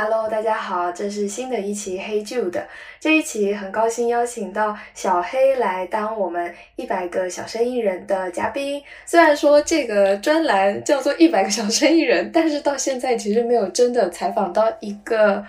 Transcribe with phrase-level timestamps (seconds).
[0.00, 2.64] Hello，大家好，这是新的一期黑旧的。
[3.00, 8.80] 这一期很高兴邀请到小黑来当我们一百个小生意人的嘉宾。
[9.04, 15.44] 虽然说这个专栏叫做一百个小生意人，但是到现在其实没有真的采访到一个。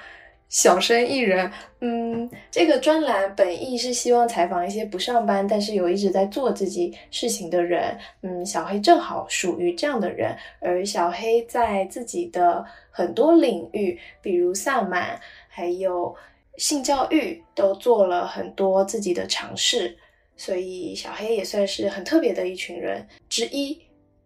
[0.49, 16.15] 小生意人，嗯，这个专栏本意是希望采访一些不上班但是有一直在做自己事情的人，嗯，小黑正好属于这样的人，而小黑在自己的很多领域，比如萨满，还有
[16.57, 19.95] 性教育，都做了很多自己的尝试，
[20.35, 23.79] 所以小黑也算是很特别的一群人之一。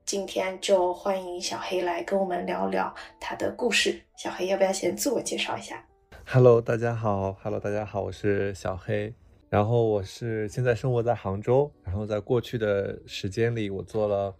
[0.05, 3.99] 今天就欢迎小黑来跟我们聊聊他的故事。
[4.15, 5.85] 小黑要不要先自我介绍一下？
[6.26, 7.34] ？Hello，大家好。
[7.34, 9.13] Hello，大家好，我是小黑。
[9.50, 11.71] 然后我是现在生活在杭州。
[11.84, 14.35] 然后在过去的时间里，我做了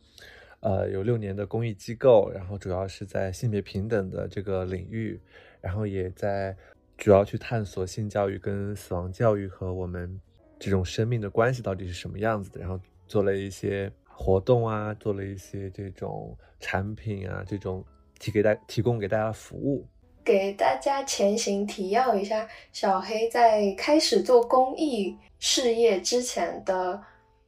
[0.62, 5.22] 呃有六年的公益机构，然后主要是在性别平等的这个领域，
[5.62, 6.58] 然后也在
[6.98, 10.20] 主要去探索性教育跟死亡教育和我们
[10.58, 12.60] 这种生命的关系到底是什么样子的。
[12.60, 17.86] 然后做了一些活动啊，做了一些这种产品啊，这种
[18.18, 19.88] 提给大提供给大家服务。
[20.24, 27.02] 给大家前行提要一下，小黑在开始做公益事业之前的，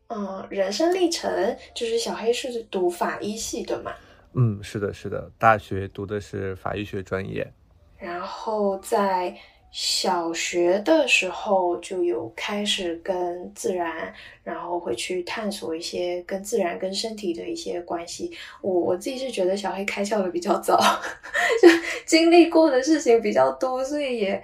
[0.08, 3.94] 嗯，人生历程，就是小黑是读法医系的嘛？
[4.34, 7.52] 嗯，是的，是的，大学读的是法医学专业，
[7.98, 9.36] 然后在。
[9.78, 18.32] 小学的时候就有开始跟自然，然后会去探索一些跟自然、跟身体的一些关系。
[18.62, 20.80] 我我自己是觉得小黑开窍的比较早，
[21.62, 21.68] 就
[22.06, 24.42] 经历过的事情比较多，所以也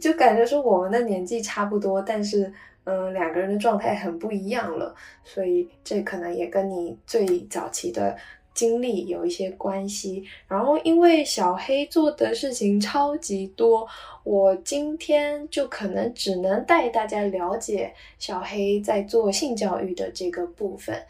[0.00, 2.50] 就感觉说我们的年纪差不多，但是
[2.84, 4.94] 嗯，两个人的状态很不一样了。
[5.22, 8.16] 所以这可能也跟你最早期的。
[8.60, 13.88] 经历有一些关系，然后因为小黑做的事情超级多，
[14.22, 21.02] 我今天就可能只能带大家了解小黑在做性教育的这个部分。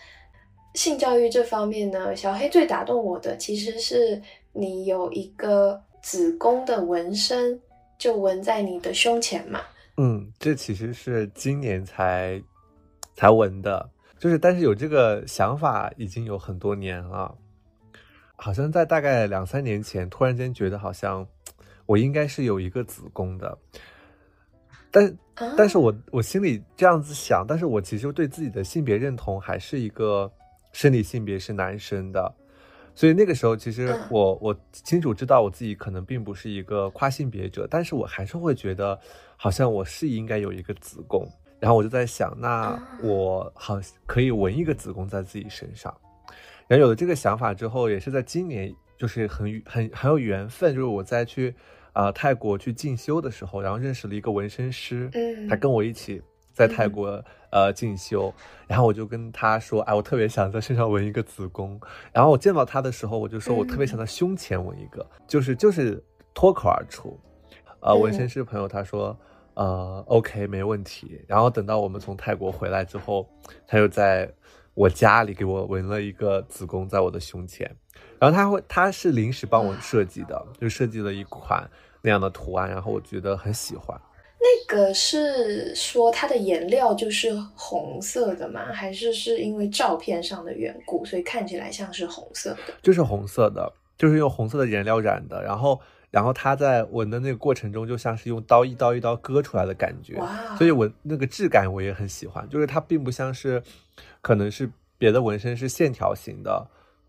[0.75, 4.22] 性教育这方面呢，小黑最打动我的其实是
[4.53, 7.60] 你有一个子宫的纹身，
[7.99, 9.60] 就纹在你的胸前嘛。
[9.97, 12.41] 嗯，这其实是今年才
[13.16, 13.91] 才纹的。
[14.21, 17.34] 就是，但是有这个想法已经有很多年了，
[18.43, 21.27] 好像在大概两三年前，突然间觉得好像
[21.84, 23.59] 我应该是有一个子宫的，
[24.91, 25.19] 但
[25.59, 30.33] 但是我我心里这样子想，但是我其实对自己的性别认同还是一个
[30.73, 32.34] 生理性别是男生的，
[32.95, 38.99] 所以那个时候其实我我清楚知道我自己可能并不是一个跨性别者，但是我还是会觉得
[39.37, 41.28] 好像我是应该有一个子宫。
[41.59, 45.95] 然后我就在想，那我好可以纹一个子宫在自己身上。
[46.70, 51.53] 然后有了这个想法之后，也是在今年，就是很很很有缘分，就是我在去
[51.92, 56.22] 啊泰国去进修的时候，然后认识了一个纹身师，嗯，他跟我一起
[56.53, 57.20] 在泰国
[57.50, 58.32] 呃进修。
[58.69, 61.76] 然后我就跟他说，哎，我特别想在身上纹一个子宫。
[62.12, 66.00] 然后我见到他的时候，我就说我特别想在胸前纹一个，就是就是
[66.32, 67.19] 脱口而出。
[67.80, 69.19] 呃，纹身师朋友他说。
[69.54, 71.20] 呃，OK，没问题。
[71.26, 73.28] 然后等到我们从泰国回来之后，
[73.66, 74.32] 他又在
[74.80, 77.70] 我家里给我纹了一个子宫在我的胸前。
[78.18, 81.68] 然后他会，他是临时帮我设计的，就设计了一款
[82.00, 82.66] 那样的图案。
[82.70, 84.00] 然后我觉得很喜欢。
[84.41, 88.72] 那个是说它的颜料就是红色的吗？
[88.72, 92.72] 还是是因为照片上的缘故，所以看起来像是红色的？
[92.82, 95.42] 就是红色的，就是用红色的颜料染的。
[95.42, 95.78] 然后。
[96.10, 100.20] 然后他在纹的那个过程中，就像是用刀一刀一刀割出来的感觉，
[100.58, 102.44] 所以纹那个质感我也很喜欢。
[102.48, 103.62] 就是它并不像是，
[104.20, 106.66] 可能是别的纹身是线条型的，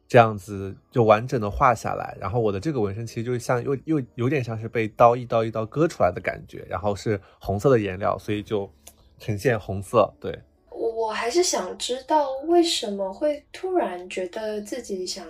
[0.08, 2.18] 这样子就完整的画下来。
[2.20, 8.72] 然后我的这个纹身其实就像又又有点像是被刀一刀一刀割出来的感觉，然后是红色的颜料，所以就
[9.20, 10.14] 呈现红色。
[10.20, 10.40] 对，
[10.70, 15.26] 我还是想知道为什么会突然觉得自己想。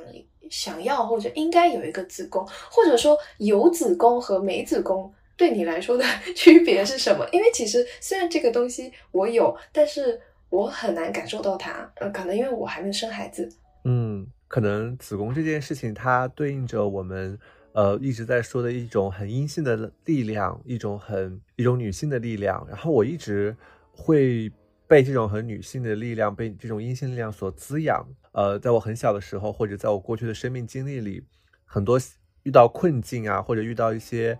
[0.50, 6.04] 想要或者应该有一个子宫，或者说有子宫和没子宫对你来说的
[6.36, 7.26] 区别是什么？
[7.32, 10.20] 因为其实虽然这个东西我有，但是
[10.52, 11.92] 我很难感受到它。
[11.96, 13.50] 呃，可能因为我还没生孩子。
[13.86, 17.40] 嗯，可能子宫这件事情它对应着我们
[17.74, 22.64] 呃一直在说的一种很阴性的力量，一种很一种女性的力量。
[22.70, 23.56] 然后我一直
[23.92, 24.52] 会
[24.88, 28.06] 被这种很女性的力量，被这种阴性力量所滋养。
[28.34, 31.24] 呃，在我很小的时候，或者在我过去的生命经历里，
[31.66, 32.00] 很多
[32.44, 34.38] 遇到困境啊，或者遇到一些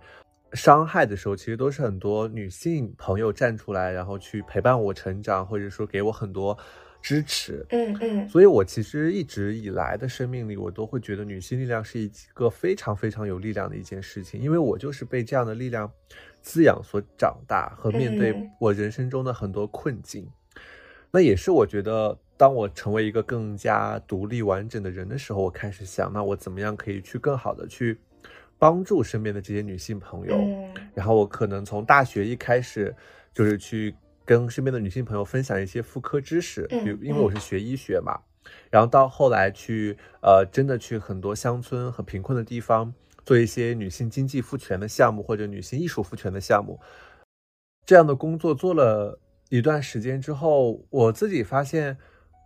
[0.54, 6.56] 伤害的时候，其实都是很多女性朋友站出来，然后去陪伴我成长，或者说给我很多
[7.00, 7.64] 支持。
[7.70, 15.90] 嗯嗯，所以我其实一直以来的生命里，我都会觉得女性力量是一个非常非常有力量的一件事情，因为我就是被这样的力量
[16.40, 20.28] 滋养所长大和面对我人生中的很多困境。
[21.10, 27.98] 那也是我觉得，当我成为一个更加独立完整的人的时候，我开始想，那我怎么样可以去更好的去
[28.62, 30.38] 帮助身边的这些女性朋友？
[30.94, 32.94] 然后我可能从大学一开始，
[33.34, 33.92] 就是去
[34.24, 38.20] 跟身边的女性朋友分享一些妇科知识，比如因为我是学医学嘛，
[38.70, 42.94] 然后到后来去呃，真的去很多乡村和贫困的地方
[43.24, 46.78] 做一些女性经济赋权的项目或者女性艺术赋权的项目，
[47.84, 49.18] 这样的工作做了。
[49.48, 51.98] 一段时间之后，我自己发现，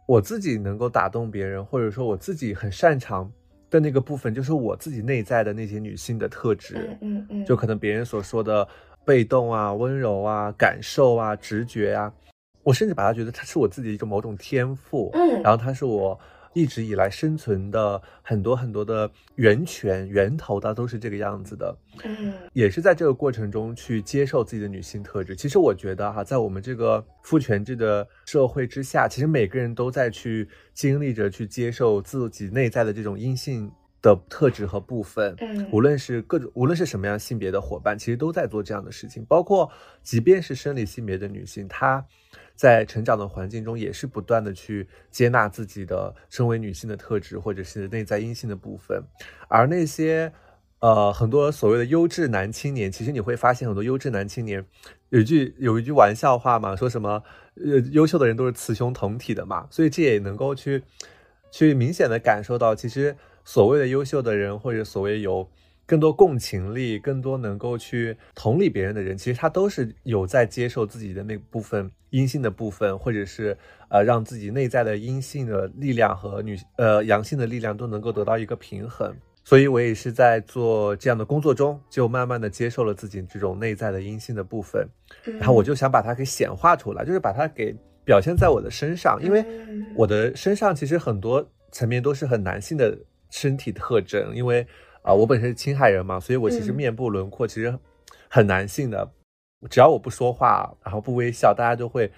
[0.09, 3.31] 我自己能够打动别人，或者说我自己很擅长
[3.71, 6.97] 的那个部分，就是我自己内在的那些女性的特质。
[7.01, 8.67] 嗯嗯嗯，就可能别人所说的
[9.05, 12.13] 被动啊、温柔啊、感受啊、直觉啊，
[12.63, 15.11] 我甚至把它觉得它是我自己一种某种天赋。
[15.15, 16.19] 嗯，然后它是我。
[16.57, 21.77] 一直以来生存的很多很多的源泉源头，它都是这个样子的。
[22.03, 25.37] 嗯，也是在这个过程中去接受自己的女性特质。
[25.37, 33.71] 其实我觉得哈，在我们这个父权制的社会之下，其实每个人都在去经历着去接受自己内在的这种阴性
[34.01, 35.35] 的特质和部分。
[35.41, 39.23] 嗯，无论是各种，无论是什么样性别的伙伴，其实都在做这样的事情。
[39.27, 39.71] 包括
[40.03, 42.03] 即便是生理性别的女性，她。
[42.57, 49.01] 在成长的环境中，也是不断的去接纳自己的身为女性的特质，或者是内在阴性的部分。
[49.49, 50.33] 而那些，
[50.81, 54.65] 呃，很多所谓的优质男青年，其实你会发现，很多优质男青年
[55.11, 57.23] 有一句有一句玩笑话嘛，说什么，
[57.57, 59.69] 呃，优秀的人都是雌雄同体的嘛。
[59.71, 60.83] 所以这也能够去，
[61.53, 63.15] 去明显的感受到，其实
[63.45, 65.49] 所谓的优秀的人，或者所谓有。
[65.87, 73.57] 更多共情力，更多能够去同理别人的人，其实他都是有在接受自己的那部分阴性的部分，或者是
[73.89, 79.15] 呃让自己内在的阴性的力量和女呃阳性的力量都能够得到一个平衡。
[79.45, 84.85] 所以我也是在做这样的工作中，就慢慢的接受了自己这种内在的阴性的部分，
[85.39, 87.73] 然后我就想把它给显化出来，就是把它给
[88.05, 89.45] 表现在我的身上，因为
[89.95, 92.99] 我的身上其实很多层面都是很男性的
[93.31, 94.67] 身体特征，因为。
[95.07, 97.79] 啊，我本身是青海人嘛，所以我其实面部轮廓其实
[98.29, 99.09] 很男性的。
[99.71, 102.11] 只要我不说话，然后不微笑，大家就会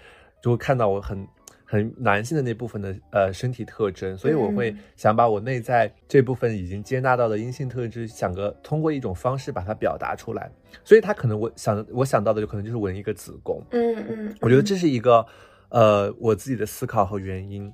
[0.42, 1.28] 就会看到我很
[1.66, 4.16] 很男性的那部分的呃身体特征。
[4.16, 10.50] 所以我会想把我内在这部分已经接纳到的阴性特质，想个通过一种方式把它表达出来。
[10.82, 13.62] 所以他可能我想我想到的就可能就是纹一个子宫。
[13.72, 15.24] 嗯嗯，我觉得这是一个
[15.68, 17.70] 呃我自己的思考和原因。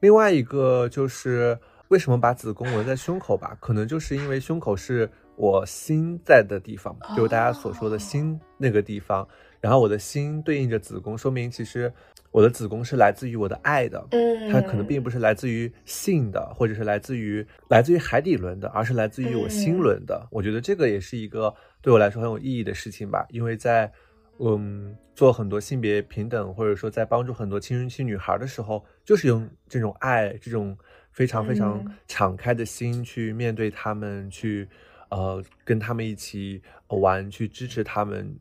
[0.00, 1.58] 另外一个就是。
[1.90, 3.56] 为什么把子宫纹在胸口吧？
[3.60, 9.26] 可能就是因为胸口是我心在的地方，就是大家所说的心那个地方。
[9.60, 11.92] 然后我的心对应着子宫，说明其实
[12.30, 14.06] 我的子宫是来自于我的爱的。
[14.12, 20.24] 嗯，它可能并不是来自于性的，或者是来自于来自于海底轮的，而是来自于我心轮的。
[20.30, 21.52] 我觉得这个也是一个
[21.82, 23.26] 对我来说很有意义的事情吧。
[23.30, 23.90] 因为在
[24.38, 30.78] 嗯做很多性别平等，或者说在帮助很多青春期女孩的时候，就是用这种爱这种。
[31.12, 34.68] 非常非常敞开的心去面对他们，去
[35.10, 38.38] 呃跟他们一起玩，去支持他们。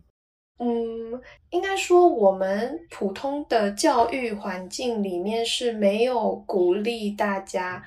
[0.60, 7.84] 嗯，应该说我们普通的教育环境里面是没有鼓励大家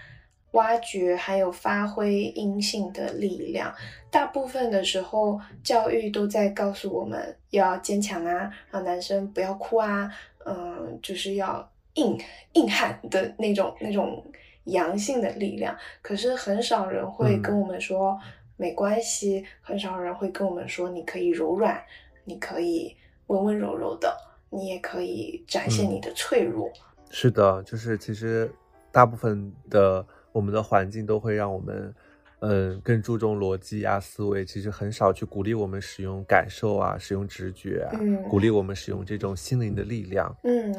[0.53, 3.75] 挖掘还有发挥阴性的力量。
[4.11, 10.11] 大部分的时候，教育都在告诉我们要坚强啊，让男生不要哭啊，
[10.45, 12.19] 嗯，就是要硬
[12.55, 14.25] 硬汉的那种那种。
[14.65, 18.19] 阳性的力量，可是很少人会跟我们说
[18.57, 21.83] 没关系，很少人会跟我们说你可以柔软，
[22.25, 24.17] 你可以温温柔柔的，
[24.51, 26.71] 你也可以展现你的脆弱。
[27.11, 28.51] 是的，就是其实
[28.93, 31.95] 大部分的我们的环境都会让我们，
[32.41, 40.35] 嗯，更注重逻辑啊思维，其实很少去鼓励我们使用感受啊，使用直觉啊，鼓励我们使用这种心灵的力量。
[40.45, 40.73] 嗯。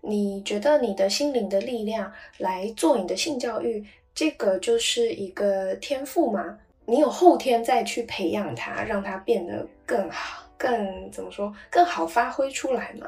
[0.00, 6.58] 你觉得你的心灵的力量来做你的性教育，这个就是一个天赋吗？
[6.86, 13.06] 你有后天再去培养它，让它变得更好，更怎么说，更好发挥出来吗？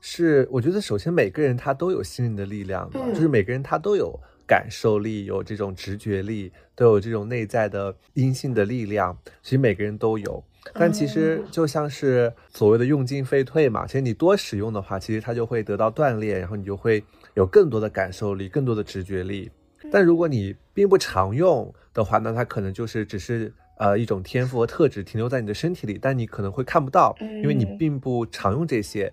[0.00, 10.42] 是，我觉得首先每个人他都有心灵的力量的，就是每个人他都有感受力，有这种直觉力，都有这种内在的阴性的力量，其实每个人都有。
[10.74, 17.02] 但其实就像是所谓的用进废退嘛，其实你多使用的话，其实它就会得到锻炼，然后你就会
[17.34, 19.50] 有更多的感受力、更多的直觉力。
[19.92, 29.12] 但如果你并不常用的话，那它可能就是只是呃一种天赋和特质停留在你的身体里，但你可能会看不到，因为你并不常用这些。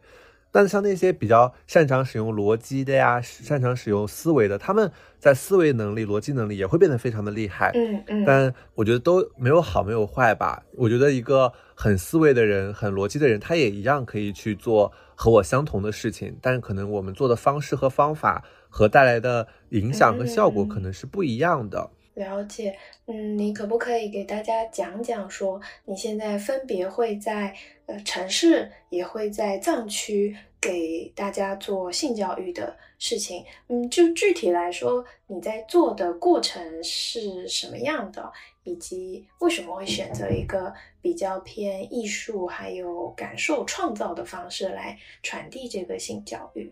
[0.54, 7.72] 但像那些比较擅长使用逻辑的呀，擅长使用思维的，他们在思维能力、逻辑能力也会变得非常的厉害。
[7.74, 8.24] 嗯嗯。
[8.24, 10.64] 但我觉得都没有好，没有坏吧。
[10.78, 21.90] 我觉得一个很思维的人、很逻辑的人，他也一样可以去做和我相同的事情，但是可能我们做的方式和方法和带来的影响和效果可能是不一样的。
[22.16, 22.78] 了解，
[23.08, 27.56] 嗯，你可不可以给大家讲讲，说你现在分别会在
[27.88, 33.44] 呃城市，也会在藏区给大家做性教育的事情？
[33.68, 38.32] 嗯，就具体来说，你在做的过程是什么样的，
[38.64, 46.72] 以及为什么会选择一个比较偏艺术还有感受创造的方式来传递这个性教育？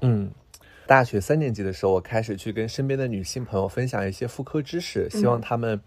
[0.00, 0.32] 嗯。
[0.88, 5.78] 大学三年级的时候，我开始去跟身边的女性朋友分享一些妇科知识，希望她们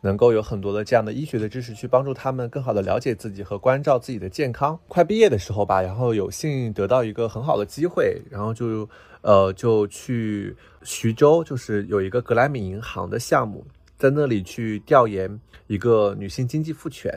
[0.00, 4.78] 能够有很多的这样的医学的知识，去帮助她们更好的了解自己和关照自己的健康。
[4.86, 8.88] 快毕业的时候吧，然后有幸得到一个很好的机会，然后就
[9.22, 13.66] 呃就去徐州，就是有一个格莱美银行的项目，
[13.98, 17.12] 在那里去调研一个女性经济赋权。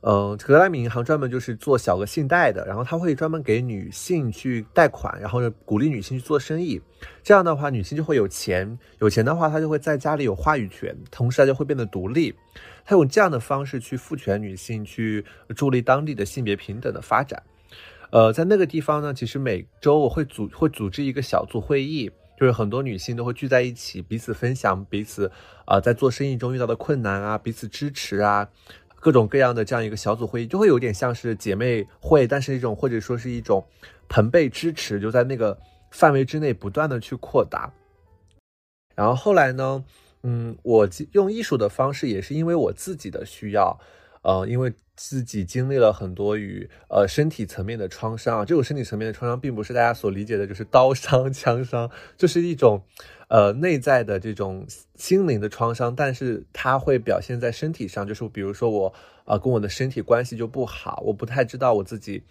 [0.00, 6.80] 嗯，格莱美银行专门就是做小额信贷的，然后他会专门给女性去贷款，然后鼓励女性去做生意。
[7.22, 12.32] 这样的话，女性就会有钱，有钱的话，她就会在家里有话语权，同时她就会变得独立。
[12.84, 15.24] 他用这样的方式去赋权女性，去
[15.56, 17.42] 助力当地的性别平等的发展。
[18.10, 25.30] 呃，在那个地方呢，其实每周我会组会组织一个小组会议，就是很多女性都会聚在一起，彼此分享彼此
[25.66, 28.48] 啊在做生意中遇到的困难啊，彼此支持啊。
[29.00, 33.64] 各种各样的这样一个小组会议，就会有点像是姐妹会，但是一种或者说是一种
[34.08, 35.56] 朋辈支持，就在那个
[35.90, 37.72] 范围之内不断的去扩大。
[38.94, 39.84] 然后后来呢，
[40.24, 43.78] 嗯，我用艺术的方式，也是因为我自己的需要，
[44.22, 52.82] 呃，因为自己经历了很多与呃身体层面的创伤啊，这种身体层面的创伤，并不是大家所理解的，就是刀伤、 枪伤，就是一种。
[53.30, 58.94] 呃，内在的这种心灵的创伤，但是它会表现在身体上，就是比如说我，
[59.26, 62.22] 呃，跟我的身体关系就不好，我不太知道我自己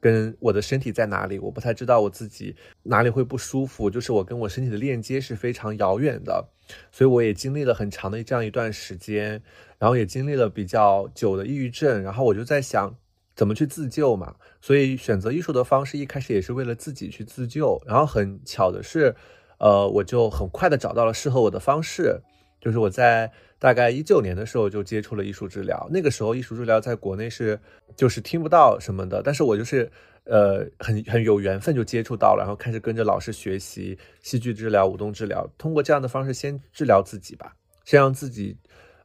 [0.00, 6.48] 跟我的身体在哪里，我不太知道我自己哪里会不舒服，就是我跟我身体的链接是非常遥远的，
[6.90, 9.42] 所以我也经历了很长的这样一段时间，
[9.78, 12.94] 然后也经历了比较久的抑郁症，然后我就在想
[13.34, 19.14] 怎么去自救嘛，所以选择艺术的方式一开始也是为了自己去自救，然后很巧的是。
[19.58, 22.20] 呃，我就很快的找到了适合我的方式，
[22.60, 25.88] 就是我在大概一九年的时候就接触了艺术治疗。
[25.90, 27.58] 那个时候艺术治疗在国内是
[27.96, 29.90] 就是听不到什么的，但是我就是
[30.26, 38.56] 呃很很有缘分就接触到了，然后开始跟着老师学习戏剧治疗、舞动治疗，通过这样的方式先治疗自己吧，先让自己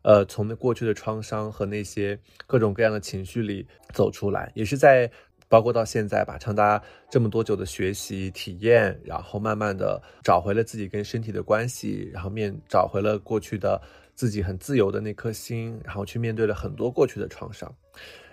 [0.02, 5.10] 呃从那过去的创伤和那些各种各样的情绪里走出来，也是在。
[5.52, 13.78] 包括到现在吧，长达这么多久的学习体验，然后慢慢的找回了自己跟身体的关系，然后面找回了过去的
[14.16, 17.70] 自己很自由的那颗心，然后去面对了很多过去的创伤，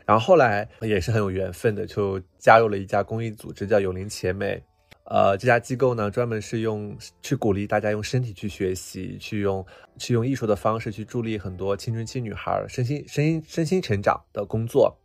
[0.08, 4.58] 然后后来也是很有缘分的，就加入了一家公益组织，叫有灵且美。
[5.04, 9.64] 呃，这家机构呢，专门是用去鼓励大家用身体去学习，去用
[9.98, 14.96] 去用艺术的方式去助力很多青春期女孩身心身心身心成长的工作。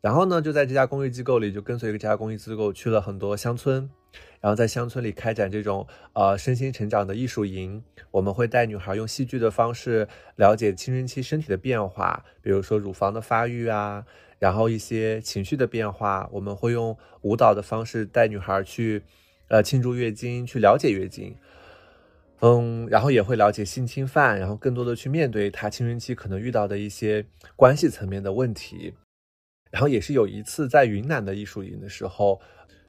[0.00, 3.90] 然后呢，就在这家公益机构里，就跟随这家公益机构去了很多乡村，
[4.40, 7.82] 然后在乡村里开展这种呃身心成长的艺术营。
[8.12, 14.04] 我们会带女孩用戏剧的方式了解青春期身体的变化，比如说乳房的发育啊，
[14.38, 16.28] 然后一些情绪的变化。
[16.32, 19.02] 我们会用舞蹈的方式带女孩去
[19.48, 21.34] 呃庆祝月经，去了解月经。
[22.40, 27.26] 嗯，然后也会了解性侵犯，然后更多的去面对她青春期可能遇到的一些
[27.56, 28.94] 关系层面的问题。
[29.70, 32.40] 然后也是有一次在云南的艺术营的时候，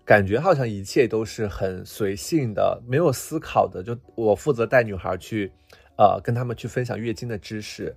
[0.06, 3.84] 感觉好像一切都是很随性的，没有思考的。
[3.84, 5.52] 就我负责带女孩去，
[5.98, 7.94] 呃，跟他们去分享月经的知识。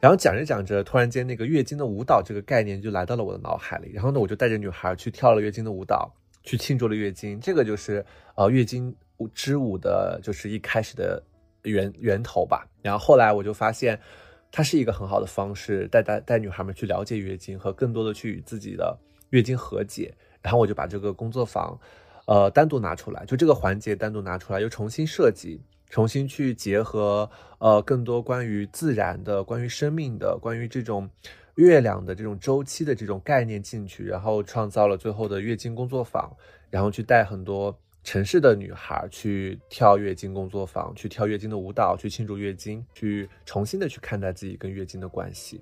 [0.00, 3.90] 然后讲着讲着，突然间那个月经的舞蹈这个概念就来到了我的脑海里。
[3.92, 6.10] 然后呢，我就带着女孩去跳了月经的舞蹈，
[6.42, 7.38] 去庆祝了月经。
[7.40, 8.04] 这个就是
[8.36, 8.94] 呃月经
[9.34, 11.22] 之舞的，就是一开始的
[11.64, 12.66] 源源头吧。
[12.80, 14.00] 然后后来我就发现。
[14.52, 18.98] 它是一个很好的方式，带带带女孩们去了解月经和更多的去与自己的
[19.30, 20.12] 月经和解。
[20.42, 21.78] 然后我就把这个工作坊，
[22.26, 31.08] 呃，单独拿出来，就这个环节单独拿出来，又重新设计，重新去结合，呃，更多关于自然的、关于生命的、关于这种
[31.56, 36.34] 月亮的这种周期的这种概念进去，然后创造了最后的月经工作坊，
[36.70, 37.78] 然后去带很多。
[38.02, 45.60] 城市的女孩去跳月经工作坊，去跳月经的舞蹈，去庆祝月经，去重新的去看待自己跟月经的关系。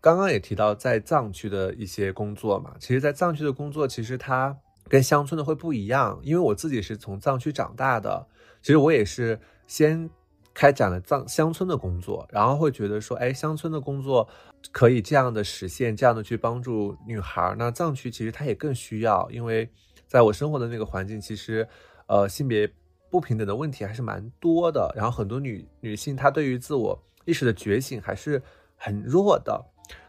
[0.00, 4.56] 刚刚也提到在藏区的一些工作嘛，其实，在藏区的工作，其实它
[4.88, 8.28] 跟乡村的会不一样，因为我自己是从藏区长大的，
[8.62, 10.08] 其实我也是先
[10.54, 14.28] 开展了藏乡村的工作，然后会觉得说，哎，乡村的工作
[14.70, 17.56] 可以这样的实现，这样的去帮助女孩。
[17.58, 19.68] 那藏区其实它也更需要，因为
[20.06, 21.66] 在我生活的那个环境，其实
[22.06, 22.70] 呃性别
[23.10, 28.42] 不平等的问题还是蛮多的，然后很多女女性她对于自我意识的觉醒还是
[28.76, 29.64] 很弱的，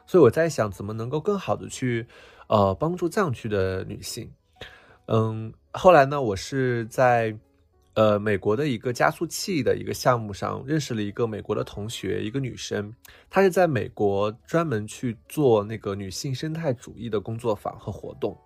[0.06, 2.06] 所以我在想怎么能够更好的去
[2.48, 4.32] 呃帮助藏区的女性。
[5.08, 7.34] 嗯，后来呢，我是在，
[7.94, 12.94] 呃，美国的一个加速器的一个项目上认识了一个美国的同学，一个女生，
[13.30, 18.38] 她是在美国专门去做那个女性生态主义的工作坊和活动。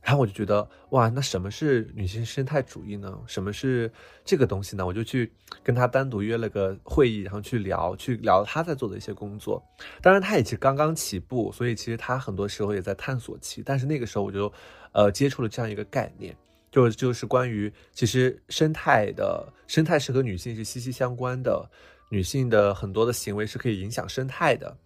[0.00, 3.18] 然后我就觉得哇，那什么是女性生态主义呢？
[3.26, 3.92] 什么是
[4.24, 4.86] 这个东西呢？
[4.86, 5.30] 我就去
[5.62, 9.62] 跟他单独约了个会议，然后去聊，去聊他在做的一些工作。
[10.00, 13.62] 当然，他也是刚刚起步，所以其实他很多时候也在探索期。
[13.62, 14.50] 但是那个时候我就，
[14.92, 16.34] 呃，接触了这样一个概念，
[16.70, 21.68] 就就是关于其实生态的生态是和女性是息息相关的，
[22.08, 24.76] 女性的很多的行为是可以影响生态的。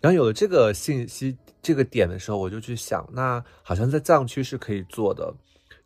[0.00, 1.36] 然后有了这个信息。
[1.62, 5.34] 这个点的时候，我就去想，那好像在藏区是可以做的，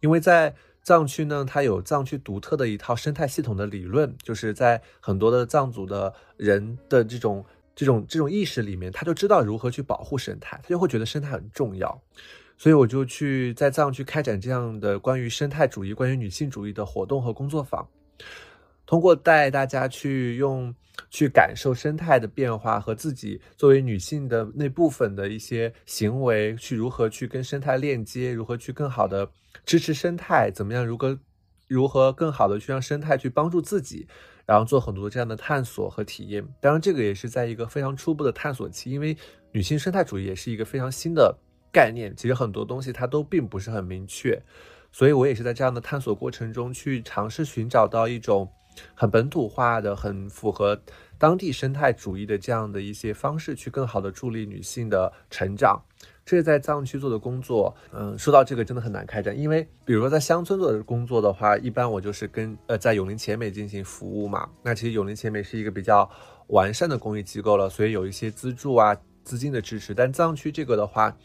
[0.00, 7.42] 因为在藏区呢，它有藏区独特的一套生态系统的理论，就是在很多的藏族的人的这种
[7.74, 11.98] 这种这种意识里面，他就知道如何去保护生态，他就会觉得生态很重要，
[12.58, 17.88] 所以我就去在藏区开展这样的关于生态主义、关于女性主义的活动和工作坊，
[18.90, 20.74] 通过带大家去用。
[21.08, 29.28] 去感受生态的变化和自己作为女性的那部分的一些行为，去如何去跟生态链接，如何去更好的
[29.64, 31.18] 支持生态，怎么样如何
[31.66, 34.06] 如何更好的去让生态去帮助自己，
[34.44, 36.46] 然后做很多这样的探索和体验。
[36.60, 39.16] 当然，这个也是在一个非常初步的探索期，因为
[39.52, 41.34] 女性生态主义也是一个非常新的
[41.72, 44.40] 概念，其实很多东西它都并不是很明确，
[44.92, 48.52] 所以我也是在这样的探索过程中去尝试寻找到一种。
[48.94, 50.80] 很本土化的、很符合
[51.18, 55.80] 当地生态主义的这样的一些方式，去更好的助力女性的成长。
[56.24, 57.74] 这是在藏区做的工作。
[57.92, 64.48] 嗯，说到这个真的很难开展，因为比如说在乡村做的工作的话，一般我就是跟呃在永林前美进行服务嘛。
[64.62, 66.08] 那其实永林前美是一个比较
[66.48, 69.92] 完善的公益机构了，所以有一些资助啊、资金的支持。
[69.92, 71.16] 但藏区这个的话，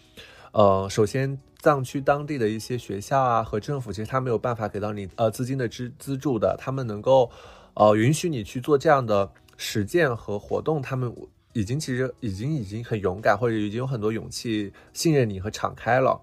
[0.52, 1.40] 呃，首先。
[1.66, 7.28] 藏区当地的一些学校啊和政府，其实他没有办法给到你呃资金的资资助的，他们能够，
[7.74, 11.12] 呃允许你去做这样的实践和活动，他们
[11.54, 16.22] 已经其实已经已经很勇敢，或者已经有很多勇气信任你和敞开了，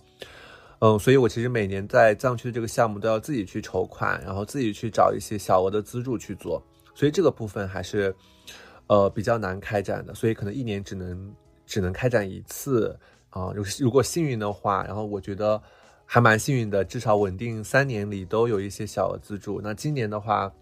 [0.79, 6.63] 嗯，所以我其实每年在藏区的这个项目都要自己去筹款，然后自己去找一些小额的资助去做，
[6.95, 8.15] 所以这个部分还是，
[8.87, 11.35] 呃比较难开展的，所以可能一年只能
[11.67, 12.97] 只能开展一次。
[13.33, 15.61] 啊，如如果幸运的话，然后我觉得
[16.05, 19.61] 还蛮幸运的，至少稳定三年里都有一些小额资助。
[19.63, 20.53] 那今年的话，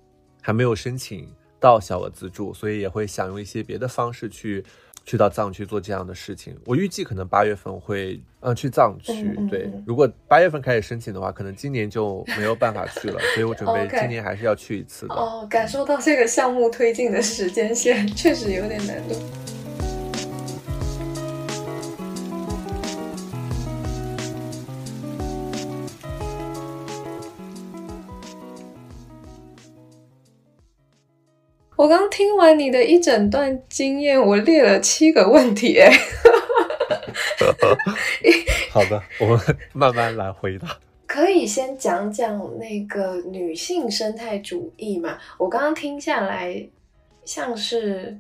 [0.41, 1.29] 还没有申请
[1.59, 4.65] 到小额资助，所以也会想用一些别的方式去
[5.05, 6.57] 去到藏区做这样的事情。
[6.65, 9.37] 我预计可能八月份会嗯去藏区。
[9.51, 15.15] 对，如果八月份开始申请的话，可能今年就没有办法去了，所以我准备今年还是要去一次的。
[15.15, 19.15] 哦，感受到这个项目推进的时间线确实有点难度。
[31.81, 35.91] 我刚听完你的一整段经验，我列了七个问题，哎，
[38.71, 39.41] 好的，我们
[39.73, 40.79] 慢慢来回答。
[41.07, 45.17] 可以先讲讲那个女性生态主义嘛？
[45.39, 46.69] 我刚刚听下来，
[47.25, 48.15] 像是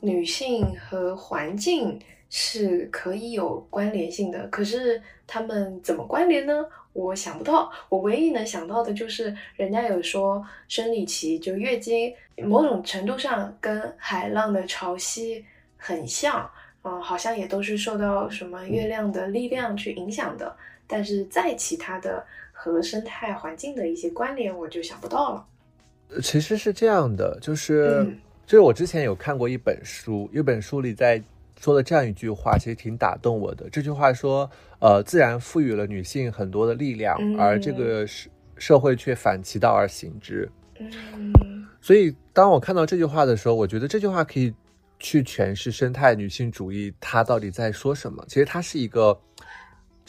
[0.00, 6.66] 女性和环境是可以有关联性的，可是他们怎么关联呢？
[6.92, 12.12] 我想不到，我唯一能想到的就是人家有说生理期就月经，
[12.44, 15.42] 某种程度上跟海浪的潮汐
[15.76, 16.50] 很像，
[16.82, 20.54] 嗯，好像也都是受到什么月亮的力量去影响的。
[20.86, 26.20] 但是再其他的和生态环境的一些关联，我就想不到了。
[26.20, 28.04] 其实是这样的，就是
[28.44, 31.22] 就是我之前有看过一本书，一本书里在。
[31.60, 33.68] 说了这样一句话，其实挺打动我的。
[33.68, 40.50] 这句话说，呃，自然赋予了女性很多的力量，而这个社社会却反其道而行之。
[40.78, 44.54] 嗯，所以当我看到这句话的时候，我觉得这句话可以
[44.98, 48.24] 去诠释生态女性主义它到底在说什么。
[48.26, 49.20] 其实它是一个。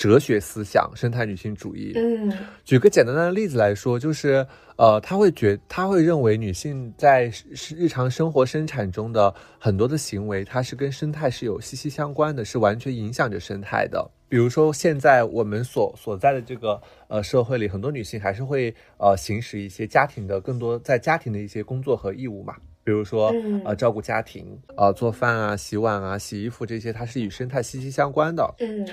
[0.01, 1.91] 哲学思想，生态女性主义。
[1.95, 2.33] 嗯，
[2.65, 4.43] 举个简单的例子来说，就是
[4.75, 7.31] 呃，他会觉他会认为女性在
[7.77, 14.09] 日常生活生产中的很多的行为，它是跟生态是有息息相关的，是完全影响着生态的。
[14.27, 22.55] 比如说现在我们所所在的这个呃社会里，很多女性还是会呃行使一些家庭的更多在家庭的一些工作和义务嘛。
[22.83, 23.31] 比如说
[23.63, 28.51] 呃照顾家庭呃做饭啊洗碗啊洗衣服这些，它是与生态息息相关的。
[28.57, 28.87] 嗯。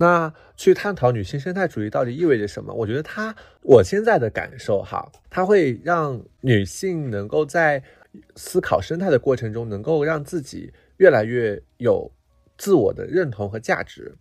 [0.00, 2.72] 那去探讨女性生态主义到底意味着什么？
[2.72, 7.82] 我觉得它，我现在的感受哈，它会让女性能够在
[8.36, 12.08] 思考生态的过程中，能够让自己越来越有
[12.56, 14.14] 自我的认同和价值。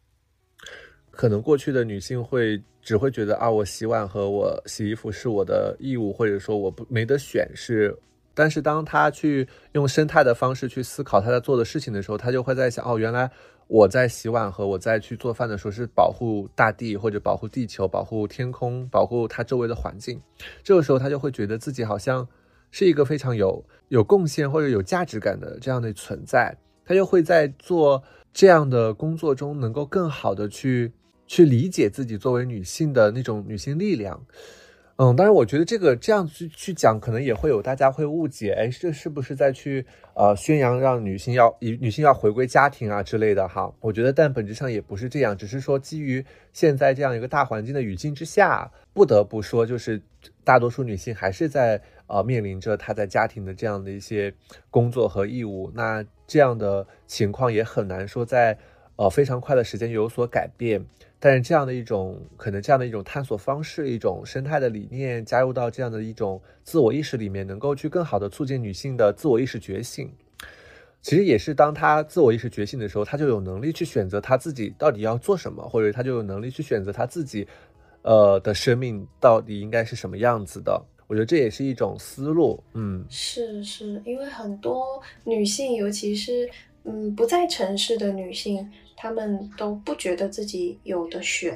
[1.11, 7.95] 可能过去的女性会只会觉得啊，我洗碗和我洗衣服是我的义务，或者说我不没得选是。
[8.33, 13.29] 但是当她去用生态的方式去思考她在做的事情的时候，她就会在想哦，原来。
[13.67, 20.21] 我在洗碗和我在去做饭的时候，是保护大地或者保护地球、保护天空、保护它周围的环境。
[20.63, 22.27] 这个时候，他就会觉得自己好像
[22.71, 26.57] 是一个非常有有贡献或者有价值感的这样的存在。
[26.85, 28.01] 他又会在做
[28.31, 30.93] 这样的工作中，能够更好的去
[31.25, 34.25] 去理解自己作为女性的那种女性力量。
[34.99, 43.71] 嗯，当然，我觉得这个这样去去讲，可能也会有大家会误解，哎，这是不是在去呃宣扬让女性要以女性要回归家庭啊之类的哈？
[43.79, 50.01] 我觉得，但本质上也不是这样，只是说基于现在这样一个大环境的语境之下，不得不说，就是
[50.43, 54.33] 大多数女性还是在呃面临着她在家庭的这样的一些
[54.71, 58.57] 工作和义务，那这样的情况也很难说在
[58.95, 60.83] 呃非常快的时间有所改变。
[61.19, 70.11] 但是这样的一种可能，这样的一种探索方式，一种生态的理念，加入到这样的一种自我意识里面，能够去更好的促进女性的自我意识觉醒。
[71.01, 77.47] 其实也是当她自我意识觉醒的时候，她就有能力去选择她自己到底要做什么，或者她就有能力去选择她自己，
[78.03, 80.79] 呃的生命到底应该是什么样子的。
[81.07, 82.61] 我觉得这也是一种思路。
[82.73, 86.47] 嗯，是是，因为很多女性，尤其是
[86.83, 88.69] 嗯不在城市的女性。
[88.99, 91.55] 他们都不觉得自己有的选，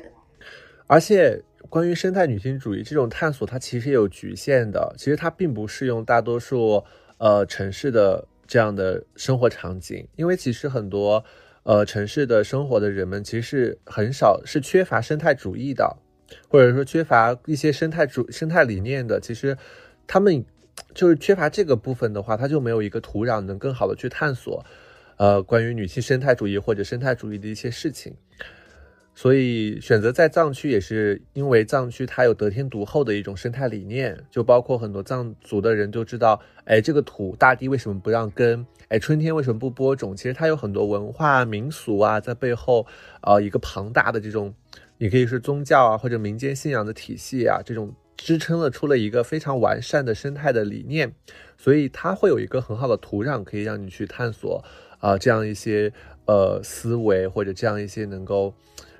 [0.86, 4.94] 而且关于生态女性主义这种探索，它其实也有局限的。
[4.96, 6.84] 其实它并不适用大多数
[7.18, 11.24] 呃城市的这样的生活场景，因为其实很多
[11.64, 15.98] 呃城市的生活的人们，其实是很少是缺乏生态主义的，
[16.48, 19.20] 或者说缺乏一些生态主生态理念的。
[19.20, 19.58] 其实
[20.06, 20.46] 他们
[20.94, 24.64] 就是缺乏这个部分的话，他就没有一个土壤能更好的去探索。
[25.22, 28.12] 呃，关于女性生态主义或者生态主义的一些事情，
[29.14, 38.66] 所以选择在藏区也是因为藏区它有得天独厚的一种生态理念，就包括很多藏族的人就知道，哎，这个土大地为什么不让耕？
[38.88, 40.16] 哎，春天为什么不播种？
[40.16, 42.88] 其实它有很多文化民俗啊，在背后，
[43.22, 44.52] 呃，一个庞大的这种，
[44.98, 51.14] 你可以是宗教啊或者民间信仰的体系啊，这种支撑了出了一个非常完善的生态的理念，
[51.60, 54.66] 所以它会有一个很好的土壤可以让你去探索。
[55.02, 55.92] 啊，这样一些
[56.26, 58.54] 呃思维，或者这样一些能够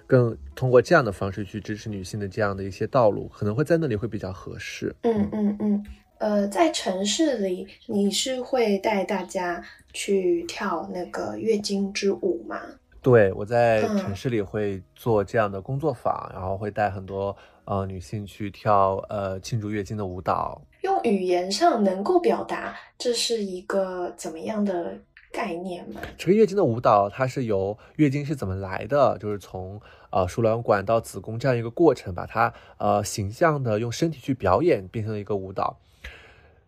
[0.06, 4.94] 更通过这样的方式去支持女性的这样的一些道路，可能会在那里会比较合适。
[5.04, 5.86] 嗯嗯嗯，
[6.18, 12.60] 呃，在城市里，你是会带大家去跳那个月经之舞吗？
[13.02, 17.36] 对，我在城市里会做这样的工作坊，然后会带很多
[17.66, 20.62] 呃女性去跳呃庆祝月经的舞蹈。
[20.82, 24.96] 用语言上能够表达这是一个怎么样的？
[25.32, 35.80] 概念嘛，这个月经的舞蹈，它是由月经是怎么来的，就是从呃输卵管到子宫这样一个过程，把它呃形象的用身体去表演，变成了一个舞蹈。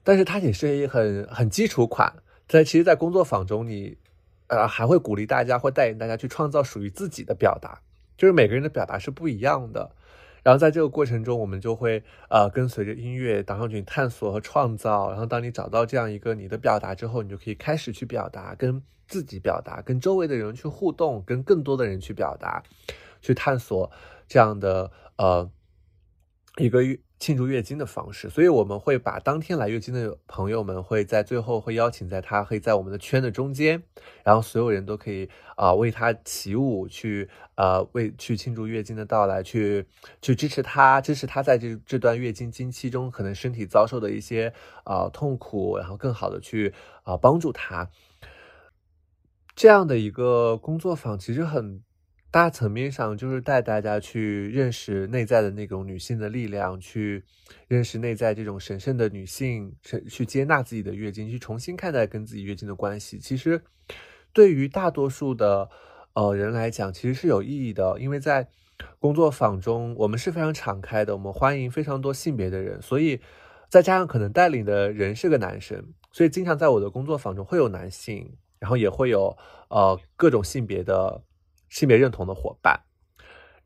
[0.04, 2.14] 但是它也是一很很基础款，
[2.48, 3.98] 在其实，在工作坊中，你
[4.48, 7.82] 呃还会鼓励大家，会带领大家去创造属于自己的表达，
[8.18, 9.92] 就是每个人的表达是不一样的。
[10.44, 15.10] 然后在这个过程中，我们就会呃跟随着音乐，导向去探索和创造。
[15.10, 22.62] 然后当你找到这样一个你的表达之后，你就可以开始去表达，跟自己表达，跟周围的人去互动，跟更多的人去表达，
[23.22, 23.90] 去探索
[24.28, 25.50] 这样的呃
[26.58, 26.82] 一个。
[27.24, 33.82] 庆祝月经的方式，所以我们会把当天来月经的朋友们会在最后会邀请在他可以在我们的圈的中间，
[34.26, 39.86] 然后所有人都可以啊为他起舞，去呃为去庆祝月经的到来，去
[40.22, 47.90] 去支持他，支持他在这这段月经经期中可能身体遭受的一些啊痛苦，然后更好的去啊帮助他。
[49.56, 51.82] 这样的一个工作坊其实很。
[52.34, 57.24] 大层面上就是带大家去认识内在的那种女性的力量，去
[57.68, 59.72] 认识内在这种神圣的女性，
[60.10, 63.20] 去接纳自己的月经，去重新看待跟自己月经的关系。
[63.20, 63.62] 其实，
[64.34, 65.70] 对于大多数的
[66.16, 68.48] 呃人来讲，其实是有意义的，因为在
[68.98, 73.22] 工作坊中，我们是非常敞开的，我们欢迎非常多性别的人，所以
[73.70, 79.38] 再加上可能带领的人是个男生，所以经常在我的工作坊中会有男性，然后也会有
[79.70, 81.22] 呃各种性别的。
[81.74, 82.82] 性别认同的伙伴，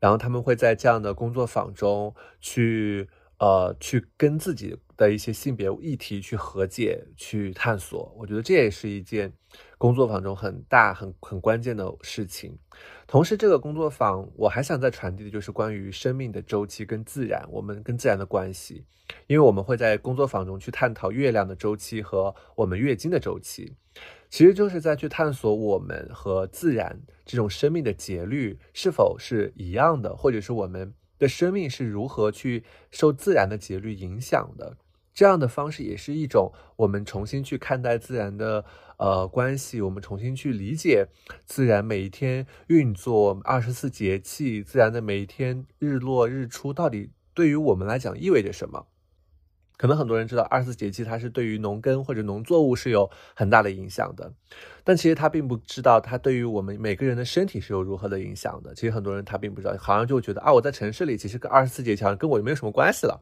[0.00, 8.14] 然后他们会在这样的工作坊中去呃去跟自己的一些性别议题去和解、去探索。
[8.18, 9.32] 我觉得这也是一件
[9.78, 12.58] 工作坊中很大、很很关键的事情。
[13.06, 18.84] 同时，这个工作坊我还想再传递的就是关于生命的周期跟自然，我们跟自然的关系。
[19.26, 23.72] 因为我们会在工作坊中去探讨月亮的周期和我们月经的周期。
[24.28, 34.76] 其实就是在去探索我们和自然这种生命的节律是否是一样的，或者是我们的生命是如何去受自然的节律影响的。
[35.18, 38.64] 这样的方式也是一种我们重新去看待自然的
[38.98, 41.08] 呃关系，我们重新去理解
[41.44, 48.86] 自然每一天运作二十四节气，自然的每一天日落日出到底对于我们来讲意味着什么。
[49.76, 54.32] 可能很多人知道二十四节气，它是对于农耕或者农作物是有很大的影响的，
[54.84, 58.72] 但其实他并不知道它对于我们每个人的身体是有如何的影响的。
[58.72, 63.20] 其实很多人他并不知道，好像就觉得啊，我在城市里，其实跟二十四节气好像跟我没有什么关系了。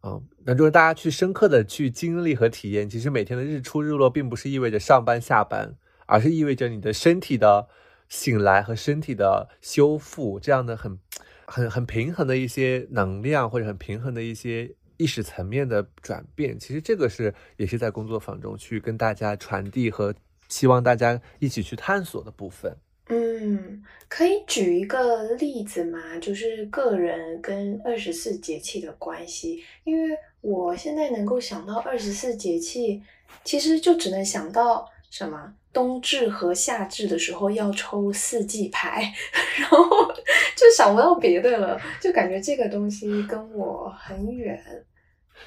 [0.00, 5.74] 啊，那就是大家去深刻的去经历和体验，其实每天的日出日落，并不是意味着上班下班，
[6.06, 7.68] 而是意味着你的身体的
[8.08, 10.98] 醒来和身体的修复，这样的很
[11.46, 14.74] 很很平衡的一些能量，或者很平衡的一些。
[15.00, 20.12] 意识层面的转变，其实这个是也是在工作坊中去跟大家传递和
[20.48, 22.76] 希望大家一起去探索的部分。
[23.08, 25.98] 嗯，可以举一个例子吗？
[26.20, 33.02] 就是个人跟二十四节气的关系，因为我现在能够想到二十四节气，
[33.44, 39.10] 其实就只能想到什么冬至和夏至的时候要抽四季牌，
[39.58, 39.86] 然后
[40.54, 44.62] 就想不到别的了，就感觉这个东西跟我很远。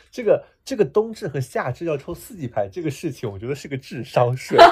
[0.09, 4.57] 这个这个冬至和夏至要抽四季牌这个事情，我觉得是个智商税。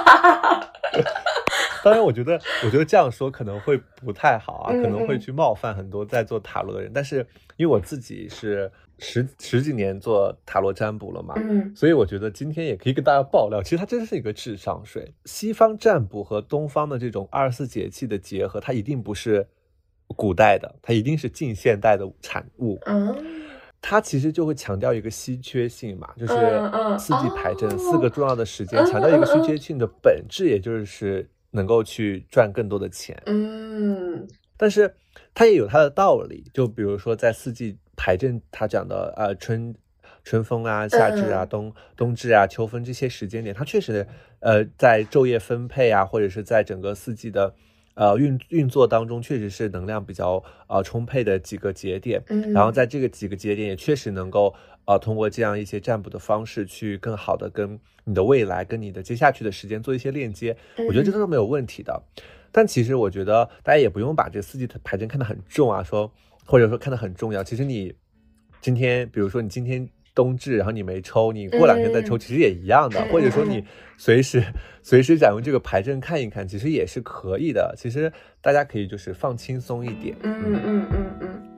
[1.85, 6.91] 当然，我觉得我觉得这样说可能会不太好啊，可能会去冒犯很多在做塔罗的人。
[6.93, 7.25] 但是
[7.57, 11.35] 因为我自己是十十几年做塔罗占卜了嘛，
[11.75, 15.13] 所以我觉得今天也可以跟大家爆料，其实它真是一个智商税。
[15.25, 19.47] 西方占卜和东方的这种二十四节气的结合，它一定不是
[20.15, 22.79] 古代的，它一定是近现代的产物。
[22.85, 23.15] 嗯。
[23.81, 26.33] 它其实就会强调一个稀缺性嘛，就是
[26.99, 33.21] 四季排阵四个重要的时间，强调一个稀缺性的本质，也就是能够去赚更多的钱。
[33.25, 34.95] 嗯，但是
[35.33, 39.75] 它也有它的道理，就比如说在四季排阵，它讲的呃春
[40.23, 44.07] 春风啊、夏至啊、冬冬至啊、秋分这些时间点，它确实
[44.39, 47.53] 呃在昼夜分配啊，或者是在整个四季的。
[47.95, 54.55] 呃，运运作当中确实是能量比较呃充沛的几个节点，嗯，然后在这个几个节点也确实能够
[54.89, 62.01] 呃通过这样一些占卜的方式去更好的跟你的未来跟你的接下去的时间做一些链接，我觉得这都是没有问题的。
[62.51, 66.11] 但其实我觉得大家也不用把这四季牌阵看得很重啊，说
[66.43, 67.43] 或者说看得很重要。
[67.43, 67.93] 其实你
[68.59, 69.87] 今天，比如说你今天。
[70.15, 72.99] 冬至，然后你没抽，你过两天再抽，其实也一样的。
[73.05, 73.63] 或者说你
[73.95, 74.43] 随时
[74.81, 77.73] 随时想用这个牌阵看一看，其实也是可以的。
[77.77, 80.17] 其实大家可以就是放轻松一点。
[80.23, 80.87] 嗯嗯嗯
[81.21, 81.48] 嗯。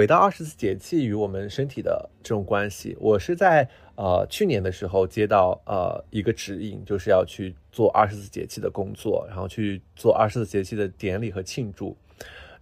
[0.00, 11.94] 回到二十四节气与我们身体的这种关系，我是在呃去年的时候接到呃一个指引，就是要去做二十四节气的工作，然后去做二十四节气的典礼和庆祝，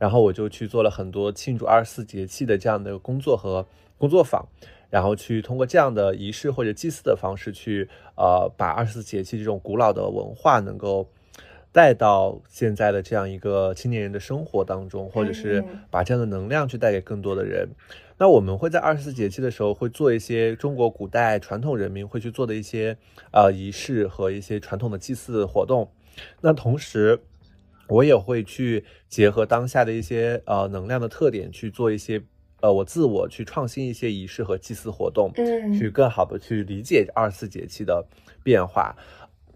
[0.00, 3.64] 然后我就去做了很多庆祝二十四节气的这样的工作和
[3.96, 4.44] 工作坊，
[4.90, 11.08] 然后去通过这样的仪式或者祭祀的方式去呃把二十四节气这种古老的文化能够。
[11.72, 17.68] 带到现在的这样一个青年人的生活当中，或者是把这样的能量去带给更多的人。
[18.20, 22.96] 那我们会在二十四节气的时候，会做一些中国古代传统人民会去做的一些
[23.32, 25.88] 呃仪式和一些传统的祭祀活动。
[26.40, 27.20] 那同时，
[27.86, 32.20] 我也会去结合当下的一些呃能量的特点，去做一些
[32.60, 38.04] 呃我自我去创新一些仪式和祭祀活动，嗯，去更好的去理解二十四节气的
[38.42, 38.96] 变化。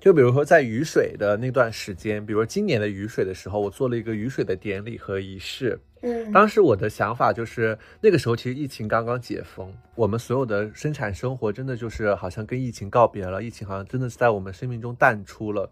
[0.02, 5.78] 就比如说，在雨水的那段时间，比如说今年的雨水的时候，我做了一个雨水的典礼和仪式。
[6.00, 15.70] 嗯，当时我的想法就是，那个时候其实疫情刚刚解封，我们所有的生产生活真的就是好像跟疫情告别了，疫情好像真的是在我们生命中淡出了。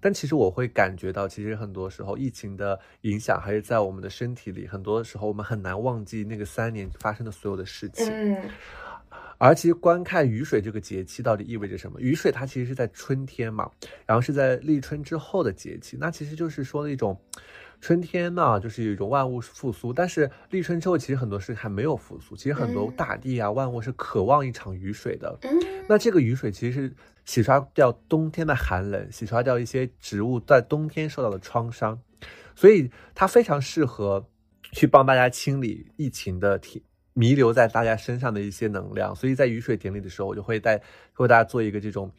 [0.00, 8.06] 但其实我会感觉到，其实很多时候疫情的影响还是在我们的身体里，很多时候我们很难忘记那个三年发生的所有的事情。
[8.12, 8.36] 嗯。
[9.44, 12.00] 而其实观看雨水这个节气到底意味着什么？
[12.00, 13.68] 雨水它其实是在春天嘛，
[14.06, 17.20] 然后是在立春之后的节气，那其实就是说的一种
[17.80, 22.36] 春天呢，就是有一种万物复苏，但是立春之后，其实很多事情还没有复苏。
[22.36, 25.36] 其实很多大地啊，万物是渴望一场雨水的。
[25.42, 25.50] 嗯，
[25.88, 32.00] 那这个雨水其实是洗刷掉冬天的寒冷，洗刷掉一些植物在冬天受到的创伤，
[32.54, 34.24] 所以它非常适合
[34.70, 39.14] 去帮大家清理疫情的体弥留在大家身上的一些能量。
[39.14, 40.80] 所以在雨水典礼的时候，我就会带
[41.16, 42.10] 为大家做一个这种。